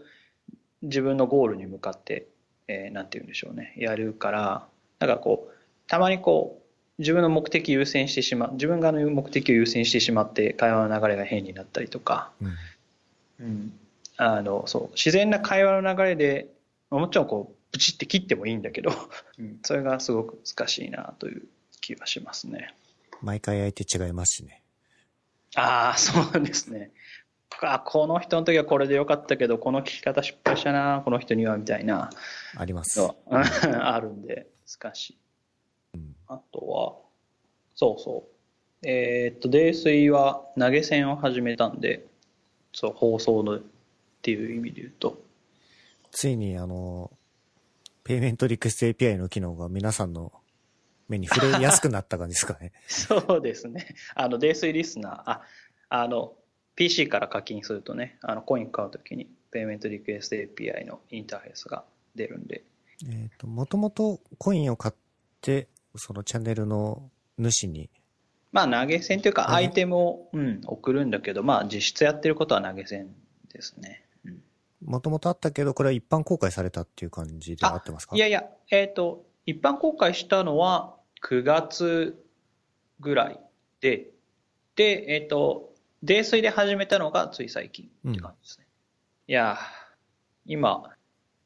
[0.82, 2.28] 自分のゴールに向かって、
[2.68, 4.68] えー、なんて言うんでしょうね、やるから、
[5.00, 5.54] なんかこう、
[5.88, 6.63] たまにこう、
[7.00, 12.58] 自分の目的優先してしまう、自分がの目的を優先してしまって会話の流れが変になったりとか、うん。
[13.40, 13.74] うん、
[14.18, 16.48] あの、そう、自然な会話の流れで、
[16.90, 18.92] まあもちろんこう、ブチって切ってもいいんだけど、
[19.40, 21.44] うん それがすごく難しいなという
[21.82, 22.74] 気がしますね。
[23.22, 24.62] 毎回相手違いますしね。
[25.56, 26.92] ああ、そうですね。
[27.62, 32.10] あこの人の時はこれでよかったけど、この聞き方失敗したな、この人には、みたいな
[32.58, 33.02] あります。
[33.30, 34.48] あるんで、
[34.82, 35.18] 難しい。
[36.34, 36.96] うんあとは、
[37.76, 38.28] そうそ
[38.84, 38.88] う。
[38.88, 42.06] えーっと、泥酔は投げ銭を始めたんで、
[42.74, 43.62] そう、放送のっ
[44.22, 45.22] ていう意味で言うと、
[46.12, 47.12] ついにあの、
[48.04, 50.32] ペイメントリクエスト API の機能が皆さんの
[51.08, 52.72] 目に触れやすくなった感じですかね。
[52.88, 53.96] そうですね。
[54.14, 55.42] あの、泥酔リスナー、あ、
[55.90, 56.36] あの、
[56.76, 61.84] PC から課金するとね、あの、コイン買うときに、ペイメントリクエスト API のインターフェースが
[62.16, 62.64] 出るんで、
[63.10, 64.96] えっと、もともとコインを買っ
[65.42, 67.90] て、そのチャンネルの主に、
[68.52, 73.14] まあ投げ銭というかアイテムを、うん、送るんだけど、まあ実質やってることは投げ銭
[73.52, 74.04] ですね。
[74.26, 74.44] うん
[74.86, 78.16] もともとあったけど、これは一般公開されたっていう感じで合ってますか？
[78.16, 82.22] いやいや、えっ、と、一般公開したのは9月
[83.00, 83.40] ぐらい
[83.80, 84.10] で、
[84.76, 88.68] で、えっ、と、泥酔で始めたのがつい最近って感じですね。
[89.28, 89.58] いやー、
[90.48, 90.84] 今、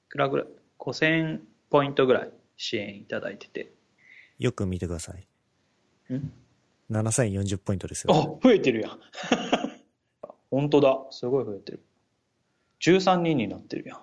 [0.08, 0.48] いくらぐらい、
[0.80, 3.72] 5000ポイントぐらい支援いただいてて。
[4.40, 6.14] よく見てください。
[6.14, 6.32] ん
[6.92, 8.14] ？7040ポイントですよ。
[8.14, 9.00] あ、増えてるやん。
[10.50, 10.98] 本当だ。
[11.12, 11.84] すごい増えてる。
[12.82, 14.00] 13人になってるやん。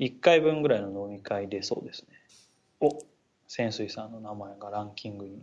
[0.00, 2.08] 1回分ぐらいの飲み会でそうですね。
[2.80, 2.98] お、
[3.48, 5.42] 潜水さんの名前がランキングに。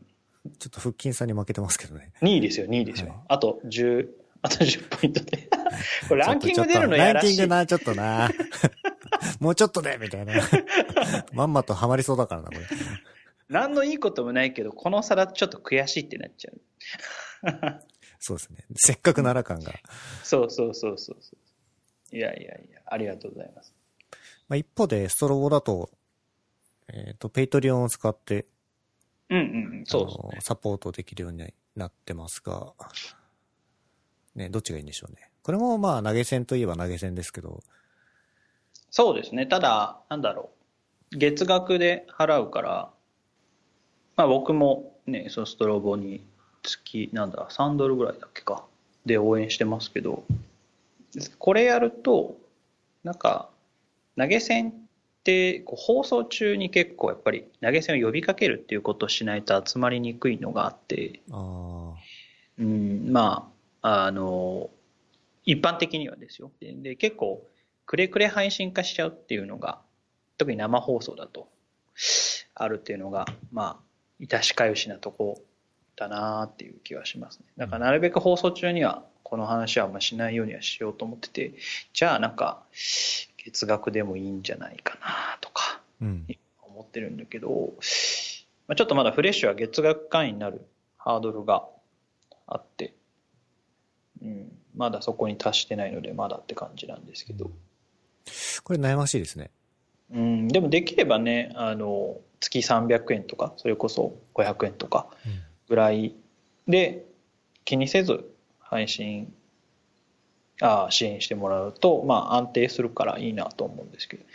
[0.59, 2.11] ちょっと腹筋さんに負けてますけどね。
[2.21, 3.09] 2位ですよ、2位ですよ。
[3.09, 4.07] はいあと10、
[4.41, 5.49] あと10ポイントで。
[6.07, 7.27] これランキング出るのやらしい。
[7.27, 8.29] ランキングな、ちょっとな。
[9.39, 10.33] もうちょっとで、みたいな。
[11.33, 12.59] まんまとハマりそうだからな、これ。
[13.49, 16.61] 何のいいこともないけど、この差だとちょっと悔しいってなっちゃう。
[18.19, 18.65] そうですね。
[18.75, 19.73] せっかくなら感が。
[20.23, 21.35] そうそうそうそうそ
[22.11, 22.15] う。
[22.15, 23.73] いやいやいや、ありがとうございます。
[24.47, 25.89] まあ、一方で、ストロボだと、
[26.87, 28.45] えっ、と、 Patreon を使って、
[29.29, 30.41] うんうんうん、そうですね。
[30.41, 32.73] サポートできるようになってますが、
[34.35, 35.31] ね、どっちがいいんでしょうね。
[35.41, 37.63] これもまあ投げ銭といえば投げ銭ですけど、
[38.91, 39.45] そうですね。
[39.45, 40.51] ただ、なんだろ
[41.11, 41.17] う。
[41.17, 42.93] 月額で払うから、
[44.15, 46.25] まあ僕もね、そのストロボに
[46.63, 48.63] 月、なんだ、3ドルぐらいだっけか。
[49.05, 50.23] で応援してますけど、
[51.37, 52.37] これやると、
[53.03, 53.49] なんか、
[54.17, 54.73] 投げ銭っ
[55.23, 61.93] てこう放送中に結構やっぱり投げ銭を呼びかけるっていうことをしないと集まりにくいのがあって、あ
[62.57, 63.51] うん、ま
[63.81, 64.69] あ、あの、
[65.43, 66.51] 一般的にはですよ。
[66.59, 67.45] で、で結構、
[67.85, 69.79] くれくれ配信化しちゃうっていうのが、
[70.37, 71.47] 特に生放送だと、
[72.55, 73.85] あるっていうのが、まあ、
[74.19, 75.41] 致しかゆしなとこ
[75.95, 77.45] だなっていう気はしますね。
[77.57, 81.53] だからなるべく放送中には、この話はあんましないようにはしようと思ってて、
[81.93, 82.63] じゃあなんか、
[83.37, 85.81] 月額でもいいんじゃないかなとか。
[86.75, 87.73] 思ってるんだけど、
[88.67, 90.65] まあ、ちょっとまだフレッシュは月額会員になる
[90.97, 91.65] ハードルが
[92.47, 92.93] あって、
[94.21, 97.49] うん、まだそこに達してないのでまだって感じなんですけど、
[98.63, 99.51] これ悩ましいですね。
[100.11, 105.07] うん、でもできればねあの月300円とかそれこそ500円とか
[105.67, 106.13] ぐらい
[106.67, 107.05] で
[107.63, 109.33] 気にせず配信
[110.61, 114.25] あ支援してもらうと、まあ、安定するからいいなと思うんですけど。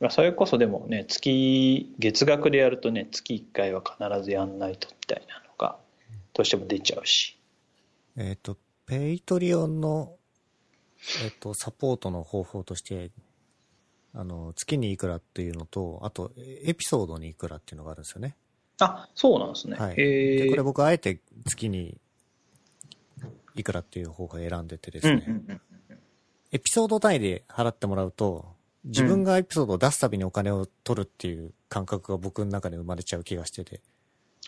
[0.00, 5.76] まあそれこそでもね月月額でやるとね月1回は必ずやんないとみたいなのが
[6.32, 7.36] どうしても出ちゃうし。
[8.16, 10.16] えっ、と、ペイトリオンの、
[11.24, 13.10] えっ、と、サポートの方法として、
[14.12, 18.36] あの、月にいくらっていうのと、あと、エピソードにいくらっていうのがあるんですよね。
[18.80, 19.92] あそうなんですね、はい。
[19.92, 21.98] へで、えこれ僕あえて月に
[23.54, 25.60] いくらっていう方法を選んでてですうんね、うんうん
[26.52, 33.80] エピソード単位で払ってもらうと、自分がエピソードを出すたびにお金を取るっていう感覚が僕の中で生まれちゃう気がしてて、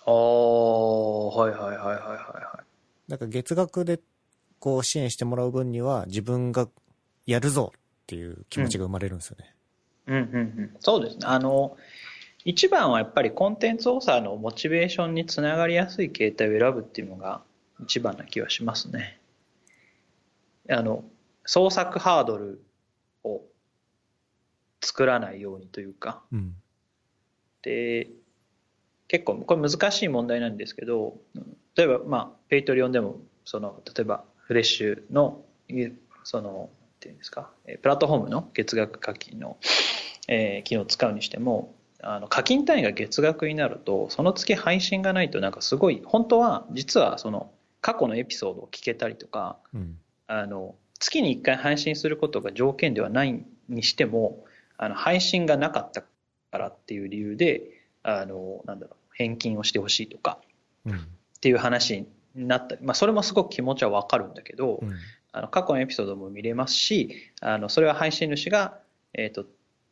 [0.04, 3.10] ああはいはいはいはいはいはい。
[3.10, 4.00] だから月額で
[4.58, 6.68] こう支援してもらう分には自分が
[7.24, 7.72] やるぞ
[8.12, 9.54] っていう気持ちが生まれるんですよね。
[10.06, 10.20] うんうんう
[10.64, 11.20] ん、そうですね。
[11.24, 11.78] あの、
[12.44, 17.40] 一番はやっぱりコンテンツオーサーのモチベーションにつながりやすい形態を選ぶっていうのが
[17.80, 19.18] 一番な気はしますね。
[20.68, 21.04] あの、
[21.46, 22.62] 創作ハードル
[23.24, 23.40] を
[24.82, 26.54] 作らないようにというか、うん。
[27.62, 28.08] で、
[29.08, 31.16] 結構これ難しい問題なんですけど、
[31.76, 35.88] 例えばまあ、 Patreon でも、その、例えばフレッシュの、い
[36.24, 36.68] その、
[37.02, 39.58] ていうんですか、えプラットフォームの月額課金の、
[40.28, 49.98] えー機能を使うにしても、あの課金単位が月額になるとその月配信がないとなんかすごい本当は実はその過去のエピソードを聞けたりとかうん。
[50.26, 54.44] あの月に1回配信することが条件ではないにしても
[54.78, 56.08] あの配信がなかったか
[56.52, 57.62] らっていう理由で
[58.02, 60.38] あのなんだろう返金をしてほしいとか
[60.86, 60.92] うん。
[60.94, 60.98] っ
[61.40, 64.92] ていう話になったり、まあ、それもすごく気持ちはわかるんだけど、うん。
[65.32, 68.78] あの過去のエピソードも見れますしあのそれは配信主が、
[69.14, 69.46] えー、と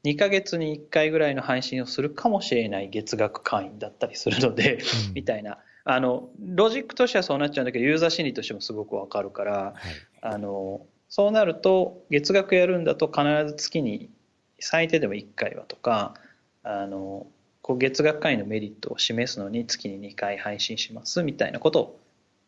[0.05, 9.75] 2ヶ月に1回ぐらいの配信をするかもしれない月額会員だったりするので、うんみたいなあのロジックとしてはそうなっちゃうんだけどユーザー心理としてもすごくわかるからはい。
[10.23, 14.11] あのそうなると月額やるんだと必ず月に
[14.61, 16.15] 最低でも1回はとか
[16.63, 17.27] あの
[17.63, 22.01] こう月額会員のメリットを示すのに月に2回配信しますみたいなことを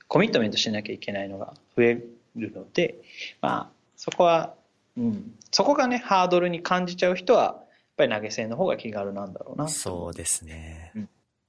[0.06, 2.04] コミットメントしなきゃいけないのが増え
[2.36, 3.00] るので
[3.40, 4.54] まあそこは、
[4.96, 7.66] うん、そこがねハードルに感じちゃう人はやっ
[7.96, 9.68] ぱり投げ銭の方が気軽なんだろうな。
[9.68, 10.92] そうですね。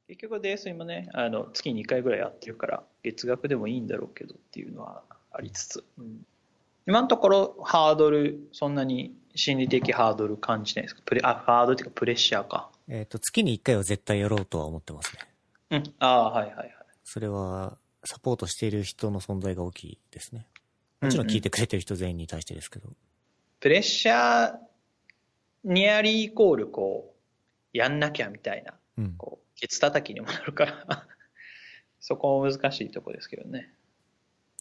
[0.08, 6.26] 結局泥酔もねあの月2回ぐらいやってるから月額でもいいんだろうけどっていうのはありつつ、うん。
[6.86, 11.02] 今のところハードルそんなに心理的ハードル感じないですか？
[11.06, 12.70] プレあハードルっていうかプレッシャーか。
[12.90, 15.20] えっ、と、月に1回は絶対やろうとは思ってますね。
[15.72, 15.94] うん。
[16.00, 16.74] ああはいはいはい。
[17.06, 20.46] それは、サポートしている人の存在が大きいですね。
[21.04, 22.90] もちろん聞いてくれてる人全員に対してですけど。
[23.60, 24.56] プレッシャー
[25.64, 27.14] ニアリーイコールこ
[27.74, 29.16] うやんなきゃみたいなうん。
[29.18, 31.08] こうケツ叩きにもなるから
[32.00, 33.74] そこも難しいとこですけどね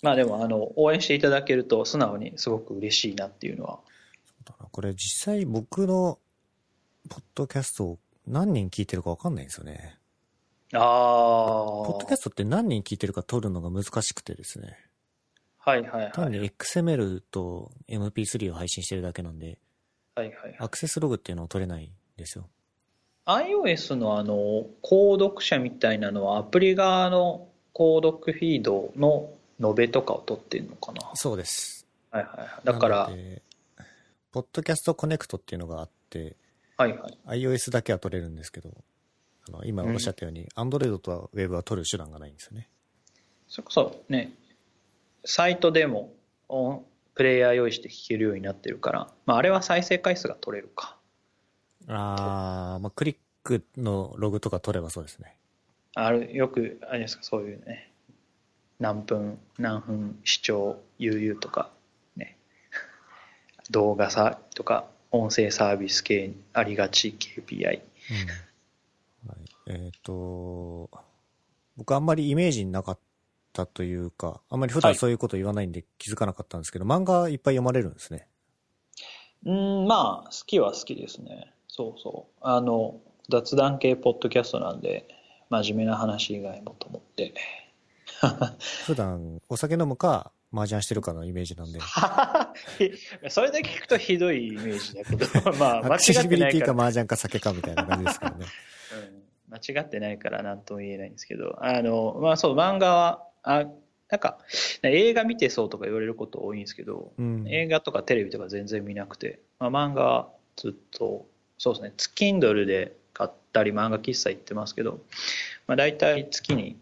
[0.02, 3.80] まあでもあの応援していただけると素直にすごく嬉しいなっていうのは
[4.44, 6.18] だなこれ実際僕の
[7.08, 9.98] ポッドキャストを何人聞いてるかわかんないんですよね。
[10.72, 14.78] ああポッドキャストって何人聞いてるか取るのが難しくてですね。
[15.64, 16.12] はいはいはい。
[16.12, 19.58] 単に XML と MP3 を配信してるだけなんで、
[20.16, 20.56] はいはいはい。
[20.58, 22.48] アクセスログっていうのを取れないんですよ。
[23.26, 29.30] iOS のあの、購読者みたいなのはアプリ側の購読フィードの
[29.62, 31.12] 延べとかを取ってるのかな？
[31.14, 31.86] そうです。
[32.10, 32.48] はいはいはい。
[32.64, 33.10] だから、
[34.32, 36.36] ポッドキャストコネクトっていうのがあって、
[36.76, 37.40] はいはい。
[37.40, 38.70] iOS だけは取れるんですけど、
[39.48, 42.68] あの今おっしゃったように、Android と Web は取る手段がないんですよね。
[43.46, 44.32] それこそね、
[45.24, 46.12] サイトでも
[46.48, 46.82] お
[47.14, 50.96] プレイヤー用意して聞けるようになってるから、まあ、あれは再生回数が取れるか。
[51.88, 55.36] あー、まあ、クリックのログとか取ればそうですね。
[55.94, 57.92] あるよく、あれですか、そういうね、
[58.78, 61.70] 何分、何分視聴、悠々とか、
[62.16, 62.38] ね、
[63.70, 67.82] 動画さとか、音声サービス系ありがち KPI。
[69.24, 70.90] うんはい、えっ、と、
[71.76, 72.98] 僕あんまりイメージなかっ
[73.52, 78.28] たというか、あんまり普段はいそういうこと言わないんで気づかなかったんですけど、漫画いっぱい読まれるんですね。
[79.44, 81.52] うん、まあ、好きは好きですね。
[81.68, 82.38] そうそう。
[82.40, 85.08] あの、雑談系ポッドキャストなんで、
[85.50, 87.34] 真面目な話以外もと思って。
[88.86, 91.80] 普段お酒飲むか、麻雀してるかのイメージなんで。
[93.30, 95.26] それだけ聞くとひどいイメージだけど、
[95.58, 96.82] まあ、間アクセシ違ってないからビリティか。
[96.82, 98.46] 麻雀か酒かみたいな感じですからね。
[99.06, 103.66] うん間違ってないから何とも言えないんですけど、あの、まあそう、漫画は、あ、
[104.08, 104.38] なんか、
[104.82, 107.48] 映画見てそうとか言われること多いんですけど、うん。
[107.48, 111.26] 映画とかテレビとか全然見なくて、まあ、漫画はずっと、
[111.58, 115.00] そうですね、Kindle で買ったり漫画喫茶行ってますけど、
[115.66, 116.76] まあ大体月に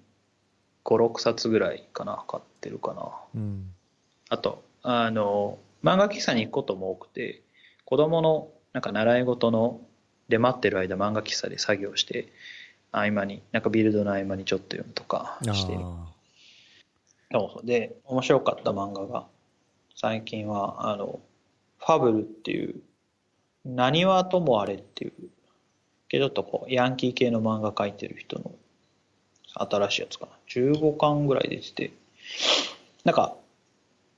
[0.85, 3.13] 5、6冊ぐらいかな、買ってるかな。
[3.35, 3.73] うん。
[4.29, 7.43] あと、あの、漫画喫茶に行くことも多くて、
[7.85, 9.81] 子供のなんか習い事の
[10.29, 12.33] で待ってる間漫画喫茶で作業して、
[12.93, 15.75] 合間に、なんかビルドの合間にちょっと読むとかして
[17.33, 19.27] そうで、面白かった漫画が、
[19.95, 21.21] 最近は、あの、
[21.79, 22.81] ファブルっていう、
[23.65, 25.13] 何はともあれっていう、
[26.09, 28.53] けどちょっとこう、ヤンキー系の漫画描いてる人の
[29.55, 30.33] 新しいやつかな。
[30.49, 31.93] 15巻ぐらい出てて、
[33.05, 33.37] なんか、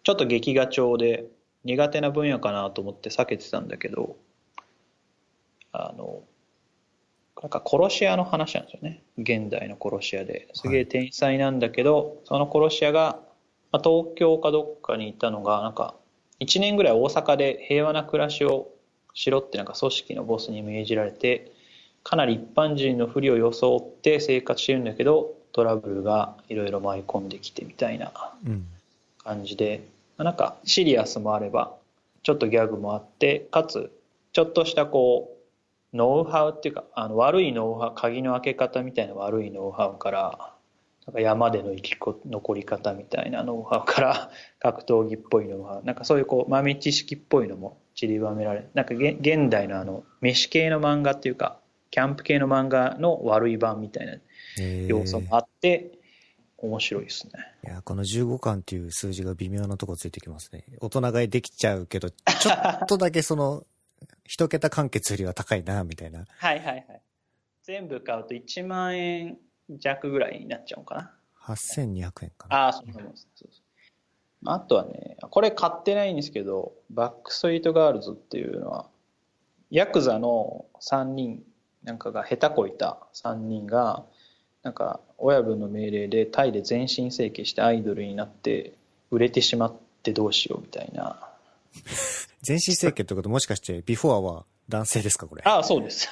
[0.05, 1.27] ちょっと劇画調で
[1.64, 4.16] 苦手な分野かなと思って避けてたんだけど、
[5.72, 6.22] あの、
[7.42, 9.02] なんか殺し屋の話なんですよね。
[9.18, 10.48] 現代の殺し屋で。
[10.55, 13.18] すげえ天才なんだけど、その殺し屋が、
[13.73, 15.96] まあ、東京かどっかにいたのが、なんか、
[16.40, 18.69] 1年ぐらい大阪で平和な暮らしを
[19.14, 21.52] しろってなんか組織のボスに命じられて、
[22.04, 28.12] かなり一般人のふりを装って生活してるんだけど、トラブルがいろいろ舞い込んできてみたいな
[28.46, 28.67] うん。
[29.19, 29.85] 感じで、
[30.17, 31.75] まあなんかシリアスもあれば、
[32.23, 33.90] ちょっとギャグもあって、かつ、
[34.33, 35.31] ちょっとしたこう、
[35.93, 40.55] ノウハウっていうか、あの悪いノウハウ、鍵の開け方みたいな悪いノウハウから、
[41.07, 51.59] なんか山での生きこ残り方みたいなノウハウから、 格闘技っぽいノウハウ、なんかそういうこう豆知識っぽいのも散りばめられ、なんかげ現代のあの、飯系の漫画っていうか、
[51.90, 54.15] キャンプ系の漫画の悪い版みたいな
[54.59, 55.93] えー要素もあって、
[56.63, 57.33] 面白いですね。
[57.67, 60.65] いや、この15巻っていう数字が微妙なとこついてきますね。
[60.81, 63.65] 大人買いできちゃうけど、ちょっとだけその、
[64.25, 66.25] 一桁完結よりは高いな、みたいな。
[66.27, 67.03] はいはいはい。
[67.63, 69.38] 全部買うと1万円
[69.69, 71.15] 弱ぐらいになっちゃうのかな。
[71.42, 72.57] 8200円かな。
[72.57, 73.31] ああ、そんなもんですね。
[73.37, 73.63] そうそう
[74.44, 78.87] あとはね、これ買ってないんですけど、バックストリートガールズっていうのは、
[79.71, 81.44] ヤクザの3人
[81.85, 84.05] なんかが下手こいた3人が、
[84.63, 88.75] なんか親分の命令でタイで全身整形してアイドルになって
[89.11, 91.31] 売れてしまってどうしようみたいな。
[92.42, 95.42] 全身整形ってこともしかして、ビフォアは男性ですか、これ？
[95.44, 96.08] ああ、そうです。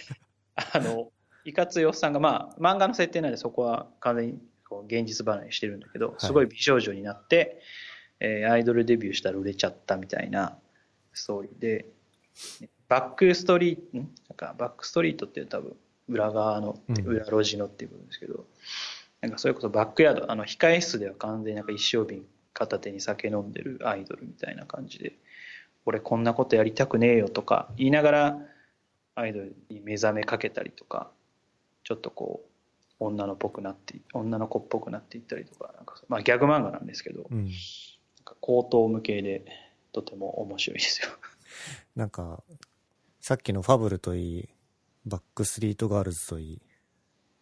[0.54, 1.10] あの、
[1.44, 4.38] いかついおっさんが、まあ、漫画の設定なんでそこは完全に
[4.68, 7.60] こう現実離れしてるんだけど、すごい美少女になって、
[8.20, 10.56] えーアイドルデビューしたら売れちゃったみたいな
[11.12, 11.86] ストーリーで、
[12.88, 14.00] バックストリート、ん？
[14.28, 15.76] なんかバックストリートっていう多分、
[16.08, 18.46] 裏側の、うん裏路地のっていう部分ですけど、
[19.20, 22.24] なんかそれこそバックヤード、あの、控え室では完全になんか一升瓶
[22.54, 25.18] 片手に酒飲んでるアイドルみたいな感じで、
[25.84, 28.38] 俺こんなことやりたくねえよとか言いながら
[29.16, 31.10] アイドルに目覚めかけたりとか
[31.82, 32.50] ちょっとこう
[33.00, 37.50] 女のっぽくなって女の子っぽくなっていったりとかなんかまあギャグ漫画なんですけど、なんうん。
[38.24, 39.44] か高等無形で
[39.92, 41.08] とても面白いですよ
[41.94, 42.42] なんか、
[43.20, 44.48] さっきのファブルといい、
[45.06, 46.62] バックストリートガールズといい、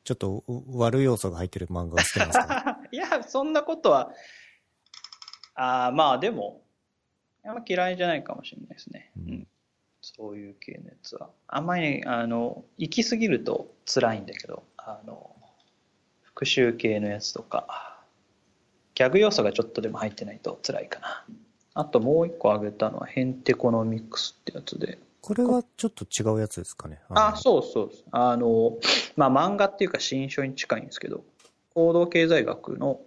[0.04, 2.78] ちょっとう悪い要素が入ってる漫画が好きなんですか？
[2.90, 4.12] いやそんなことは
[5.54, 6.62] あーまあでも
[7.44, 9.30] あんま嫌いじゃないかもしれないですね、うん。
[9.30, 9.46] うん
[10.02, 11.14] そういう系のやつ。
[11.14, 15.30] はあんまりあの行き過ぎると辛いんだけどあの
[16.22, 18.00] 復讐系のやつとか
[18.94, 21.24] ギャグ要素がちょっとでも入ってないと辛いかな。
[21.74, 24.98] あともう一個挙げたのはヘンテコノミックスってやつで。
[25.22, 26.98] これはちょっと違うやつですかね。
[27.08, 27.90] あそうそう。
[28.10, 28.78] あの
[29.16, 31.22] まあ漫画っていうか新書に近いんですけど
[31.74, 33.00] 行動経済学の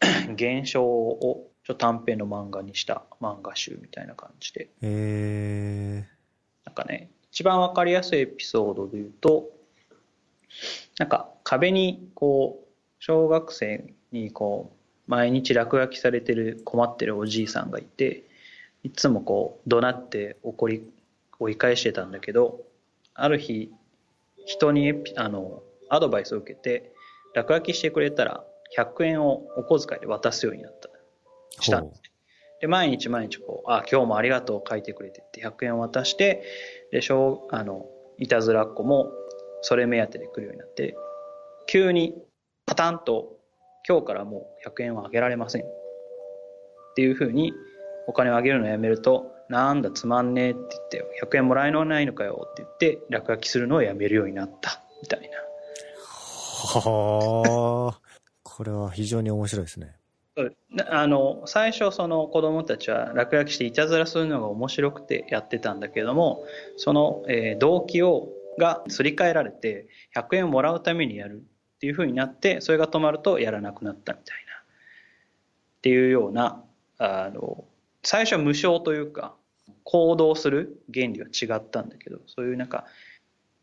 [0.34, 4.68] 現象をちょ短編の漫画にした漫画集みたいな感じで。
[4.82, 6.04] え
[6.64, 9.50] なんかね一番わかりやすいエピソードで言うと
[10.98, 12.66] なんか壁にこう
[13.00, 14.72] 小学生にこ
[15.08, 18.22] う毎日落書きされてる困ってるおじいさんがいて
[18.84, 20.88] いつもこう怒鳴って怒り
[21.40, 22.60] 追い返してたんだけど
[23.12, 23.72] ある日
[24.46, 26.92] 人にあのアドバイスを受けて
[27.34, 28.44] 落書きしてくれたら
[28.78, 30.88] 100円をお小遣いで渡すようになった。
[30.88, 30.95] ー、
[31.60, 32.02] したんです
[32.60, 36.42] で毎日毎日こう「あ今日もありがとう」書いてくれてって100円を渡して
[36.90, 37.86] で小あの
[38.18, 39.12] いたずらっ子も
[39.60, 40.96] それ目当てで来るようになって
[41.66, 42.14] 急に
[42.64, 43.36] パタンと
[43.88, 45.66] 「今日からもう100円はあげられません」っ
[46.96, 47.52] ていうふうに
[48.06, 50.60] お金をあげるのをやめると「なんだつまんねえ」って
[50.92, 55.38] 言って「100円もらえないのかよ」って言って落書きするのをやめるようになったみたいな
[56.80, 58.00] はあ。
[58.42, 59.94] これは非常に面白いですね。
[60.88, 66.44] あの最初その子供たちは落書きしていたずらするのが面白くてやってたんだけども
[66.76, 71.42] その、えー動機をがすり替えられて100円をもらうためにやる
[71.76, 74.56] っていうふうになってそれが止まるとやらなくなったみたいな。
[74.56, 76.64] っていうような
[76.98, 77.64] あの
[78.02, 79.34] 最初は無償というか
[79.84, 82.86] 行動する原理は違ったんだけどそういうなんか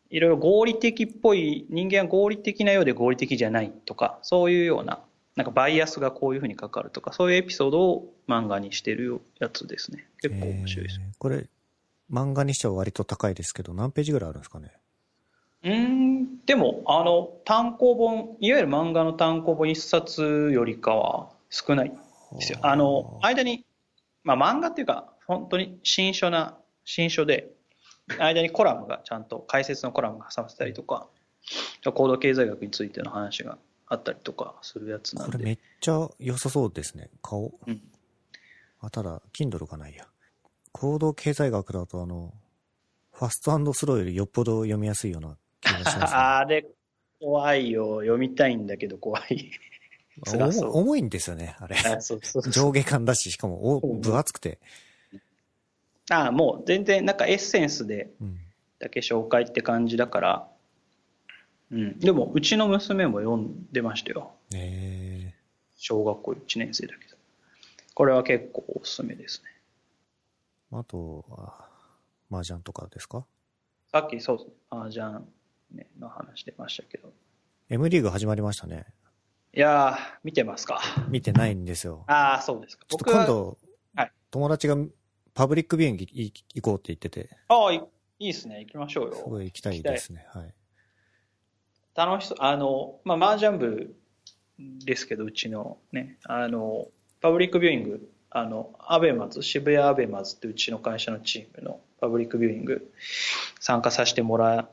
[0.10, 5.02] いろいろ合理的っぽい人間は合理的なようで合理的じゃないとかそういうような
[5.36, 10.06] なんかバイアスがこういうふうにかかるとかそういうエピソードを漫画にしてるやつですね。
[10.22, 11.14] 結構面白いです、えー。
[11.18, 11.48] これ、
[12.12, 14.72] 漫画にしては割と高いですけど、何ページぐらいあるんですかね？
[15.64, 22.60] うーんでもあの単行本いわゆる漫画の単行本一冊よりかは少ないですよ。
[22.62, 22.76] あ。
[22.76, 23.66] の間に、
[24.24, 27.50] まあ、漫画っていうか本当に新書な新書で
[28.20, 31.08] 間にコラムがちゃんと解説のコラムが挟まってたりとか
[31.86, 33.58] 行動経済学についての話が
[33.94, 37.10] あったりとかするやつなんでこれめっちゃ良さそうですね。
[37.22, 37.54] 顔。
[37.68, 37.82] うん
[38.86, 40.06] あ、ただ、Kindle がないや。
[40.74, 42.34] 行動経済学だとあの、
[43.14, 46.04] ファストスローよりよっぽど読みやすいような気がします、ね。
[46.12, 46.66] あれ
[47.22, 49.52] 怖いよ読みたいんだけど怖い
[50.26, 51.78] 辛そう重重いんですよね、あれ。
[51.78, 54.60] あそうそう上下感だし、しかもお分厚くて。
[56.10, 58.40] あもう全然なんかエッセンスでうん。
[58.80, 60.48] だけ紹介って感じだから、
[61.74, 65.34] うん、でもうちの娘も読んでましたよえ
[65.76, 67.18] 小学校1年生だけど
[67.96, 71.66] これは結構おすすめですねー、あとは、
[72.32, 73.26] 麻雀とかですか？
[73.92, 75.20] さっきそうですね麻雀、
[75.74, 77.12] ね、の話出ましたけど
[77.70, 78.86] ?M リーグ始まりましたね。
[79.56, 80.80] いやー見てますか？
[81.10, 82.04] 見てないんですよ。
[82.10, 83.58] ああそうですかちょっと今度、
[83.96, 84.76] はい友達が
[85.36, 87.76] パブリックビューイングい行こうって言ってて、ああい
[88.20, 88.62] いいですね。
[88.62, 89.16] 行きましょうよ。
[89.16, 90.26] すごい行きたいですね。
[90.34, 90.54] はい。
[91.96, 92.38] 楽しそう。
[92.40, 93.96] あの、まあ、麻雀部
[94.86, 96.88] ですけど、うちのね、あの、
[97.22, 102.92] パブリックビューイング、あの、アベマズ、渋谷アベマズってうちの会社のチームのパブリックビューイング
[103.60, 104.70] 参加させてもらっ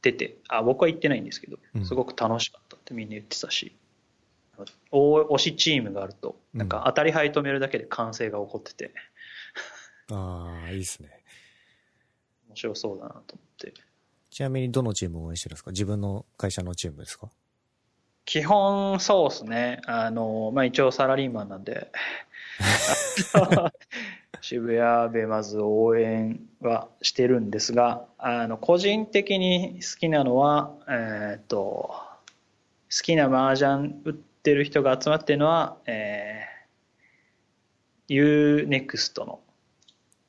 [0.00, 3.76] てて、あ、僕は行ってないんですけどう、んすごく楽しかったってみんな言ってたし、
[4.90, 8.92] お推しチームがあると、なんか当たり牌止めるだけで歓声が起こってて、
[10.10, 11.22] ああ、いいですね。
[12.48, 13.74] 面白そうだなと思って。
[14.32, 15.72] ちなみにどのチームを応援してるんですか？
[15.72, 17.28] 自分の会社のチームですか？
[18.24, 19.82] 基本そうですね。
[19.86, 21.92] あの、まあ、一応サラリーマンなんで、
[24.40, 39.40] 渋谷ベマズ応援はしてるんですが、あの、個人的に好きなのは、えーっと、好きな麻雀売ってる人が集まってるのは、えー、UNEXT の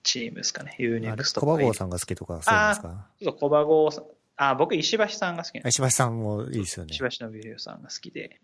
[0.04, 0.76] チームですかね。
[0.78, 3.08] あれ UNEXT 小馬郷さんが好きとかそうなんですか？
[3.20, 4.04] ちょっと小馬郷さん、
[4.38, 6.92] あ、僕石橋さんが好きなんです石橋さんもいいですよね。
[6.92, 8.40] 石橋信弘さんが好きで。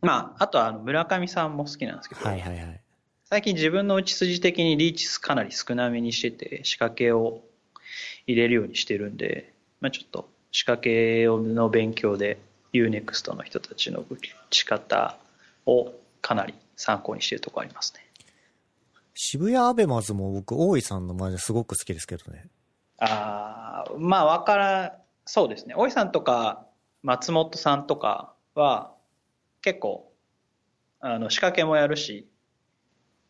[0.00, 2.80] まあ、あとはあの村上さんも好きなんですけど、はいはいはい。
[3.24, 7.40] 最近自分の打ち筋的にリーチ数かなり少なめにしてて、仕掛けを
[8.26, 12.38] 入れるようにしてるんで、まあちょっと仕掛けの勉強で
[12.74, 14.18] UNEXT の人たちの打
[14.50, 15.16] ち方
[15.66, 18.01] をかなり参考にしてるところありますね。
[19.14, 22.46] 渋谷アベマズも僕、大井さんの麻雀すごく好きですけどね。
[22.98, 25.74] あーまあわから、そうですね。
[25.76, 26.66] 大井さんとか
[27.02, 28.92] 松本さんとかは
[29.60, 30.12] 結構
[31.00, 32.28] あの仕掛けもやるし、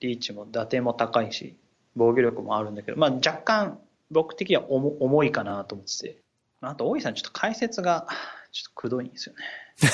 [0.01, 1.57] リーチも打点も高いし、
[1.97, 3.79] 防御力もあるんだけど、まあ若干
[4.11, 6.23] 僕的には重重いかなと思ってて。
[6.65, 8.07] あと大井さんちょっと解説が
[8.53, 9.41] ちょっとくどいんですよね。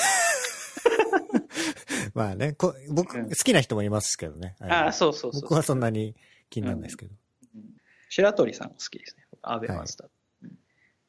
[2.15, 4.55] まあね、こ僕、うん好きな人もいますけどね。
[4.59, 6.15] ああ、そうそうそう僕はそんなに
[6.49, 7.13] 気にならないですけど。
[8.09, 9.25] 白鳥さん好きですね。
[9.41, 10.07] アベマスタ、う
[10.47, 10.57] ん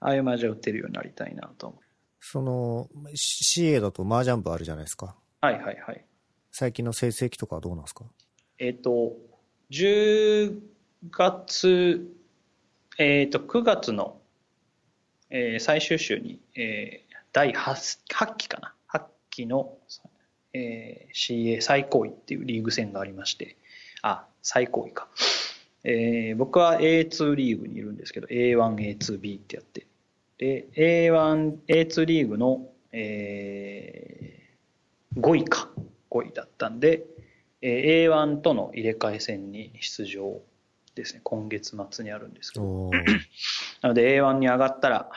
[0.03, 1.81] ああいうマージャン打てるようになりたいなと思う。
[2.21, 5.15] その、CA だと麻雀部あるじゃないですか。
[5.43, 6.05] はいはいはい。
[6.51, 8.07] 最近の成績とかはどうなんですか？
[8.59, 9.15] えっ、と、
[9.71, 10.59] 10
[11.11, 12.15] 月、
[12.99, 14.21] えっ、と、9月の、
[15.29, 18.75] えー最終週に、えー第 8, 8期かな。
[18.89, 19.79] 8期の、
[20.53, 23.57] えー CA 最高位っていうリーグ戦がありまして、
[24.03, 25.09] あ、最高位か。
[25.85, 29.87] えー僕は A2 リーグにいるんですけど、A1、A2B ってやって、
[30.39, 35.71] で、A1、A2 リーグの、えー5位か。
[36.11, 37.05] 5位だったんで、
[37.63, 40.41] えー A1 との入れ替え戦に出場
[40.95, 41.21] ですね。
[41.25, 42.91] 今月末にあるんですけど。
[43.83, 45.11] なので A1 に上がったら、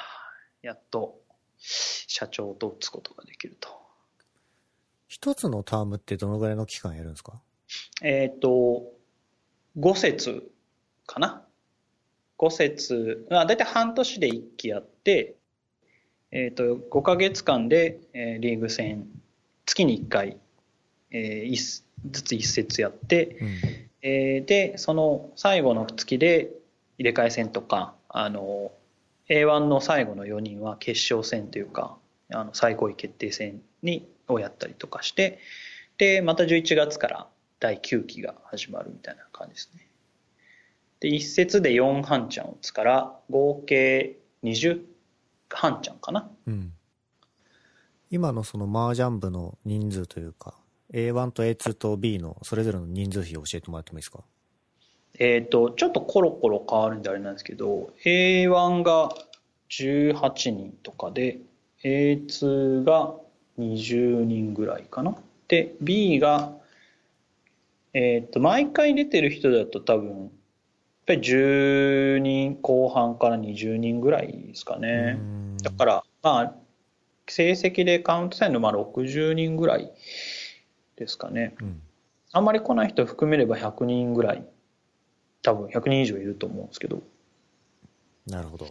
[0.62, 1.20] やっと
[1.58, 3.83] 社長と打つことができると。
[5.14, 7.40] 一つのタームってどのぐらいの期間やるんですか？
[8.02, 8.84] えっ、と、
[9.78, 10.50] 5節
[11.06, 11.44] かな
[12.40, 15.36] ?5 節、まあ、だいたい半年で1期やって、
[16.32, 19.06] えっ、と、5ヶ月間で、えーリーグ戦、
[19.68, 20.38] 月に1回、
[21.12, 23.50] えー一ずつ1節やって、うん。
[24.02, 26.50] えーで、その最後の月で
[26.98, 28.72] 入れ替え戦とか、あの、
[29.30, 31.98] A1 の最後の4人は決勝戦というか、
[32.34, 35.40] あの最高位決定戦にをやったりとかして、
[35.98, 37.28] で、また11月から
[37.60, 39.88] 第9期が始まるみたいな感じですね。
[41.00, 44.82] で、1節で4半チャン打つから、合計20
[45.50, 46.30] 半チャンかな。
[46.48, 46.74] うん。
[48.10, 50.56] 今のその麻雀部の人数というか、
[50.94, 54.24] A1 と A2 と B のそれぞれの人数比を教えてもらってもいいですか？
[55.20, 59.10] えっ、と、ちょっとコロコロ変わるんであれなんですけど、A1 が
[59.70, 61.40] 18人とかで、
[61.84, 63.16] A2 が
[63.60, 65.16] 20人ぐらいかな。
[65.48, 66.54] で、B が、
[67.94, 70.30] えっ、と、毎回出てる人だと多分、やっ
[71.06, 75.18] ぱり10人後半から20人ぐらいですかね。
[75.20, 76.56] うんだから、まあ、
[77.28, 79.92] 成績でカウントされるのはまあ60人ぐらい
[80.98, 81.56] ですかね。
[81.62, 81.82] うん。
[82.32, 84.46] あんまり来ない人含めれば100人ぐらい、
[85.42, 87.02] 多分100人以上いると思うんですけど、
[88.28, 88.66] なるほど。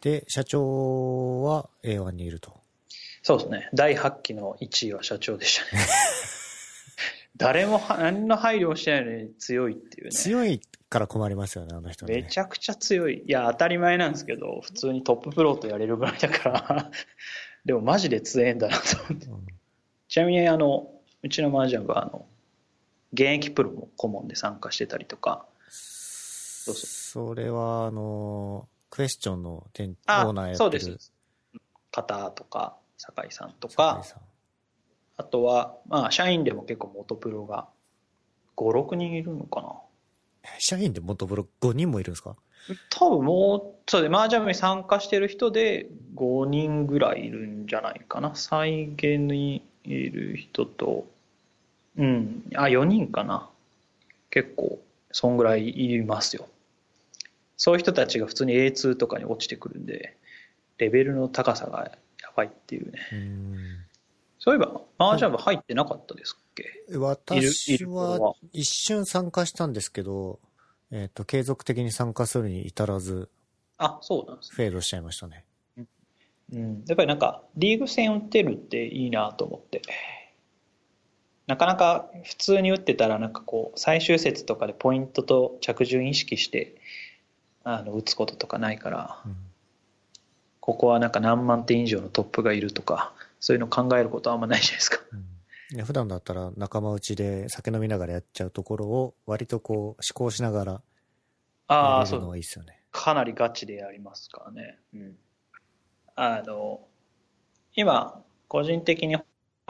[0.00, 2.54] で、社長は A1 にいると。
[3.22, 5.82] そうですね、第8期の1位は社長でしたね。
[7.36, 10.10] 誰もは何の配慮もしてないのに強いっていうね。
[10.12, 12.22] 強いから困りますよね、あの人ね。
[12.22, 13.24] めちゃくちゃ強い。
[13.26, 16.90] いや、当たり前なんですけど、普通にトッププロとやれるぐらいだから、
[17.66, 19.26] でもマジで強いんだなと思って。
[19.26, 19.46] うん
[20.08, 20.90] ちなみに、あの、
[21.22, 22.26] うちの麻雀部は、あの、
[23.12, 31.12] 現役プロも顧問で参加してたりとか、そうそそれは、あの、クエスチョンの店ーナーやってるそうです。
[31.90, 34.02] 方とか、酒井さんと酒か
[35.18, 37.68] あとは、まあ、社員でも結構元プロが
[38.56, 39.72] 5、6人いるのかな。
[40.58, 42.36] 社員で元プロ5人もいるんですか？
[42.90, 48.34] 多分もう、そうで、麻雀部に参加してる人で5人ぐらいいるんじゃないかな。
[48.34, 51.06] 再現にいる人と、
[51.96, 53.48] うん、あ、4人かな。
[54.30, 54.80] 結構、
[55.12, 56.48] そんぐらいいますよ。
[57.56, 60.16] そういう人たちが普通に A2 とかに落ちてくるんで、
[60.78, 61.90] レベルの高さが
[62.22, 62.98] やばいっていうね。
[63.12, 63.56] うん。
[64.38, 66.64] そういえば、麻雀部入ってなかったですっけ？
[66.98, 70.38] 私はは一瞬参加したんですけど、
[70.90, 73.30] えっ、と、継続的に参加するに至らず、
[73.78, 75.44] あ、そうなんですフェードしちゃいましたね。
[76.52, 79.82] うん、やっぱりなんかリーグ戦打ってるっていいなと思って。
[81.46, 86.74] なかなか普通に打ってたらなんかこう最終節とかでポイントと着順意識して
[87.68, 89.36] あの打つこととかないからうん
[90.60, 95.24] ここはなんか何万点以上のトップがいるとかそういうの考えることはあんまないじゃないですかうん
[95.76, 100.80] いや普段だったら仲間内で酒飲みながらやっちゃうところを割とこう思考しながらやれる
[101.68, 102.82] のああそうはいいですよね。
[102.92, 104.78] かなりガチでやりますからね。
[104.94, 105.16] うん。
[106.14, 106.80] あの、
[107.74, 109.24] 今、個人的に欲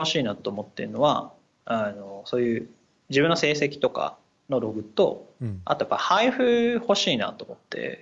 [0.05, 1.33] しいなと思ってるのは、
[1.65, 2.69] あの、そういう
[3.09, 4.17] 自分の成績とか
[4.49, 5.61] のログと、うん。
[5.65, 8.01] あとやっぱ配布欲しいなと思って、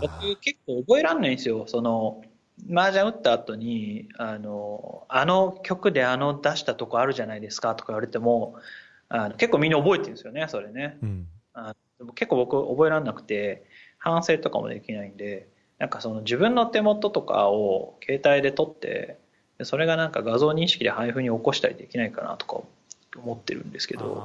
[0.00, 1.64] 僕結構覚えらんないんですよ。
[1.66, 2.22] その、
[2.70, 8.56] 麻雀打った後に、あの、あの曲であの出したとこあるじゃないですかとか言われても、
[9.08, 10.98] あの結構みんな覚えてるんですよね、それね。
[11.02, 11.26] うん。
[11.54, 13.64] あでも結構僕覚えられなくて
[13.98, 19.18] 反省とかもできないんでなんかその自分の手元とかを携帯で撮って
[19.58, 22.60] でそれがなんか画像認識で配布に起こしたりできないかなとか
[23.16, 24.24] 思ってるんですけど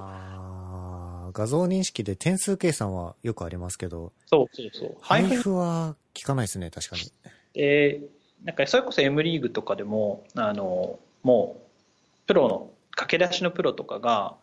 [1.38, 4.98] 画像認識で点数計算はよくありますけど、そうそうそう。
[5.02, 5.44] 配配布。
[5.44, 7.04] 布は効かないですね、確かに。
[7.54, 8.02] で
[8.44, 14.36] なんかそれこそ M リーグとかでもあのもうプロの駆け出しのプロとかが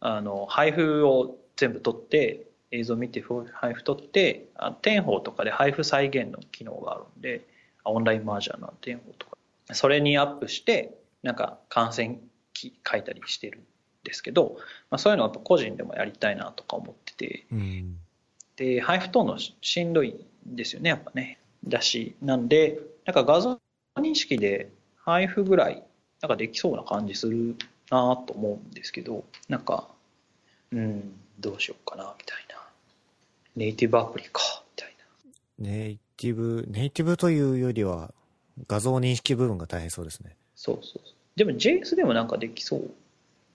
[0.00, 7.46] あの配布を全部取って映像見て配布取ってあ天宝とかで配布再現の機能があるんで
[7.84, 9.36] あオンラインマージャンの天宝とか。
[9.72, 12.20] それにアップしてなんか観戦
[12.52, 13.60] 記書いたりしてる。
[13.60, 13.62] ん
[14.04, 14.56] ですけど、
[14.90, 17.46] まあ、そういうのはやっぱ個人でもやりたいなとか思ってて。
[17.52, 17.98] うん。
[18.56, 20.10] で配布等のししんどい
[20.46, 21.38] んですよねやっぱね。
[21.66, 23.58] だしなんでなんか画像
[23.96, 25.82] 認識で配布ぐらい
[26.20, 27.56] なんかできそうな感じする
[27.90, 29.88] なと思うんですけどなんか
[30.72, 32.60] うんどうしようかなみたいな。
[33.56, 34.42] ネイティブアプリか
[34.76, 34.94] みたい
[35.58, 35.66] な。
[35.70, 38.12] ネイティブ、ネイティブというよりは、
[38.68, 40.36] 画像認識部分が大変そうですね。
[40.54, 41.14] そうそうそう。
[41.36, 42.90] でも JS でもなんかできそう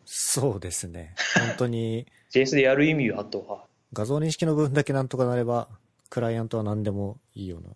[0.05, 1.15] そうですね。
[1.47, 3.65] 本当に、JS でやる意味はあとは。
[3.93, 5.67] 画像認識の部分だけなんとかなれば、
[6.09, 7.69] クライアントは何でもいいような。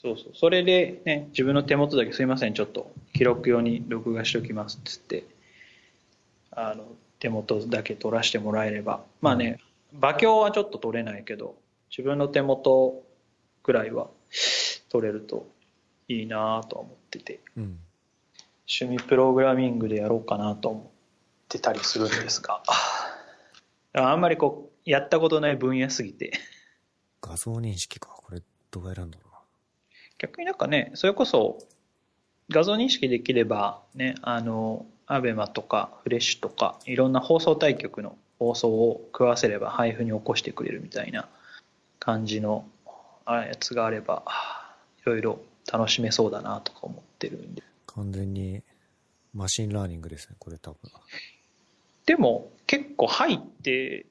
[0.00, 0.32] そうそう。
[0.34, 2.54] それでね自分の手元だけすいません。
[2.54, 5.24] ちょっと記録用に録画しておきますっつって
[6.52, 6.84] あの
[7.18, 9.02] 手元だけ取らせてもらえれば。
[9.20, 9.58] まあね
[9.92, 11.56] 馬鏡はちょっと取れないけど
[11.90, 13.02] 自分の手元
[13.64, 14.08] ぐらいは
[14.88, 15.48] 取れると
[16.06, 17.40] いいなとは思ってて。
[17.56, 17.78] うん。
[18.70, 20.97] 趣味プログラミングでやろうかなと思って
[21.58, 22.62] たりするんですが
[23.94, 26.32] あんまりこうやったことない分野すぎて
[27.20, 28.10] 画像認識か。
[28.10, 29.38] これ、どうやるんだろうな。
[30.18, 31.58] 逆になんかねそれこそ
[32.50, 41.28] 画像認識できればねあのアベマとかフレッシュとかいろんな放送対局の放送を食わせれば配布に起こしてくれるみたいな
[41.98, 42.66] 感じの
[43.24, 44.22] あやつがあれば
[45.02, 45.40] いろいろ
[45.70, 47.62] 楽しめそうだなとか思ってるんで
[47.98, 48.62] 完全に、
[49.34, 50.78] machine learning ですね、これ多分。
[52.08, 54.06] でも結構入って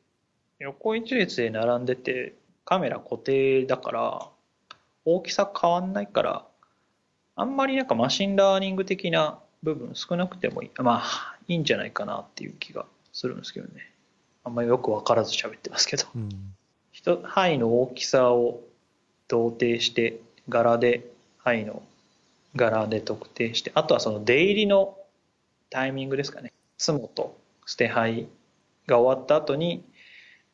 [0.60, 4.30] 横一列で並んでてカメラ固定だから
[5.04, 6.46] 大きさ変わんないから
[7.36, 10.70] あんまりなんか machine learning 的な部分少なくてもいい。
[10.78, 13.92] まあいいんじゃないかなっていう気がするんですけどね。
[14.44, 16.06] あんまりよく分からず喋ってますけど。
[16.16, 16.30] うん。
[16.92, 18.62] 人範の大きさを
[19.28, 20.20] 同定して
[20.50, 21.82] 柄で範の
[22.56, 24.96] 柄で特定してあとはその出入りの
[25.72, 26.54] タイミングですかね。
[26.78, 27.36] スモと
[27.68, 28.28] 捨て牌
[28.88, 29.86] が終わった後に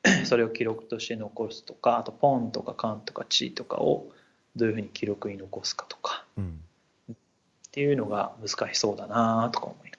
[0.25, 4.11] それを記録として残すとかあとポンとかカンとかチーとかを
[4.57, 6.59] どういうふうに記録に残すかとかうん。
[7.09, 7.15] っ
[7.71, 9.93] ていうのが難しそうだなとか思い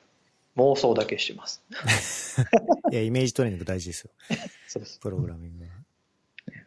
[0.56, 1.62] 妄想だけしてます
[2.90, 4.10] いや、イメージトレーニング大事ですよ。
[4.68, 5.70] そうですプログラミングは。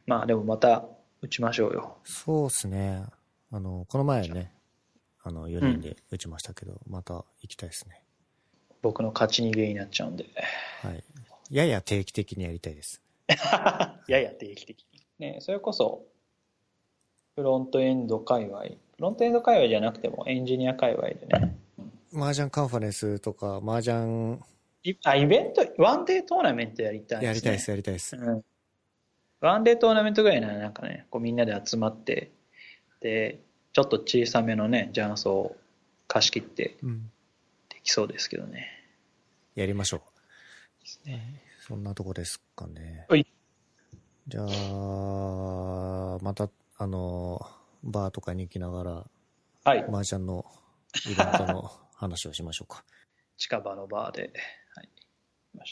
[0.05, 0.85] まあでもまた
[1.21, 3.05] 打ちましょうよそうですね。
[3.51, 4.53] あの、この前ね、
[5.23, 8.03] あの、4人で打ちましたけど、また行きたいですね。
[8.82, 10.25] 僕の勝ち逃げになっちゃうんで
[10.82, 11.03] はい。
[11.49, 13.01] やや定期的にやりたいです。
[14.07, 15.01] やや定期的に。
[15.19, 16.05] ね、それこそ、
[17.36, 21.57] フロントエンド界隈、フロントエンド界隈じゃなくてもエンジニア界隈でね、
[22.13, 24.39] 麻雀カンファレンスとか、麻雀
[24.84, 28.15] いあ、イベント、ワンデートーナメントやりたいやりたいです、やりたいです。
[28.15, 28.43] うん。
[29.41, 32.32] ワンデートーナメントぐらいならなんかね、こうみんなで集まって、
[33.01, 33.39] で、
[33.73, 35.55] ちょっと小さめのね、雀荘を
[36.07, 37.11] 貸し切ってうん。
[37.88, 38.67] できそうですけどね。
[39.55, 40.01] やりましょ
[40.81, 41.63] ですねう。
[41.63, 43.05] そんなとこですかね。
[43.07, 43.25] はい。
[44.27, 44.45] じゃあ、
[46.21, 47.39] また、あの、
[47.83, 49.05] バーとかに行きながら、
[49.63, 49.85] はい。
[49.89, 50.45] 麻雀の
[51.05, 52.83] イベントの話をしましょうか。
[53.38, 54.33] 近場のバーで。
[54.75, 54.89] はい。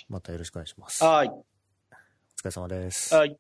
[0.08, 1.04] またよろしくお願いします。
[1.04, 1.28] おはい。
[1.28, 3.14] 疲れ様です。
[3.14, 3.38] はい。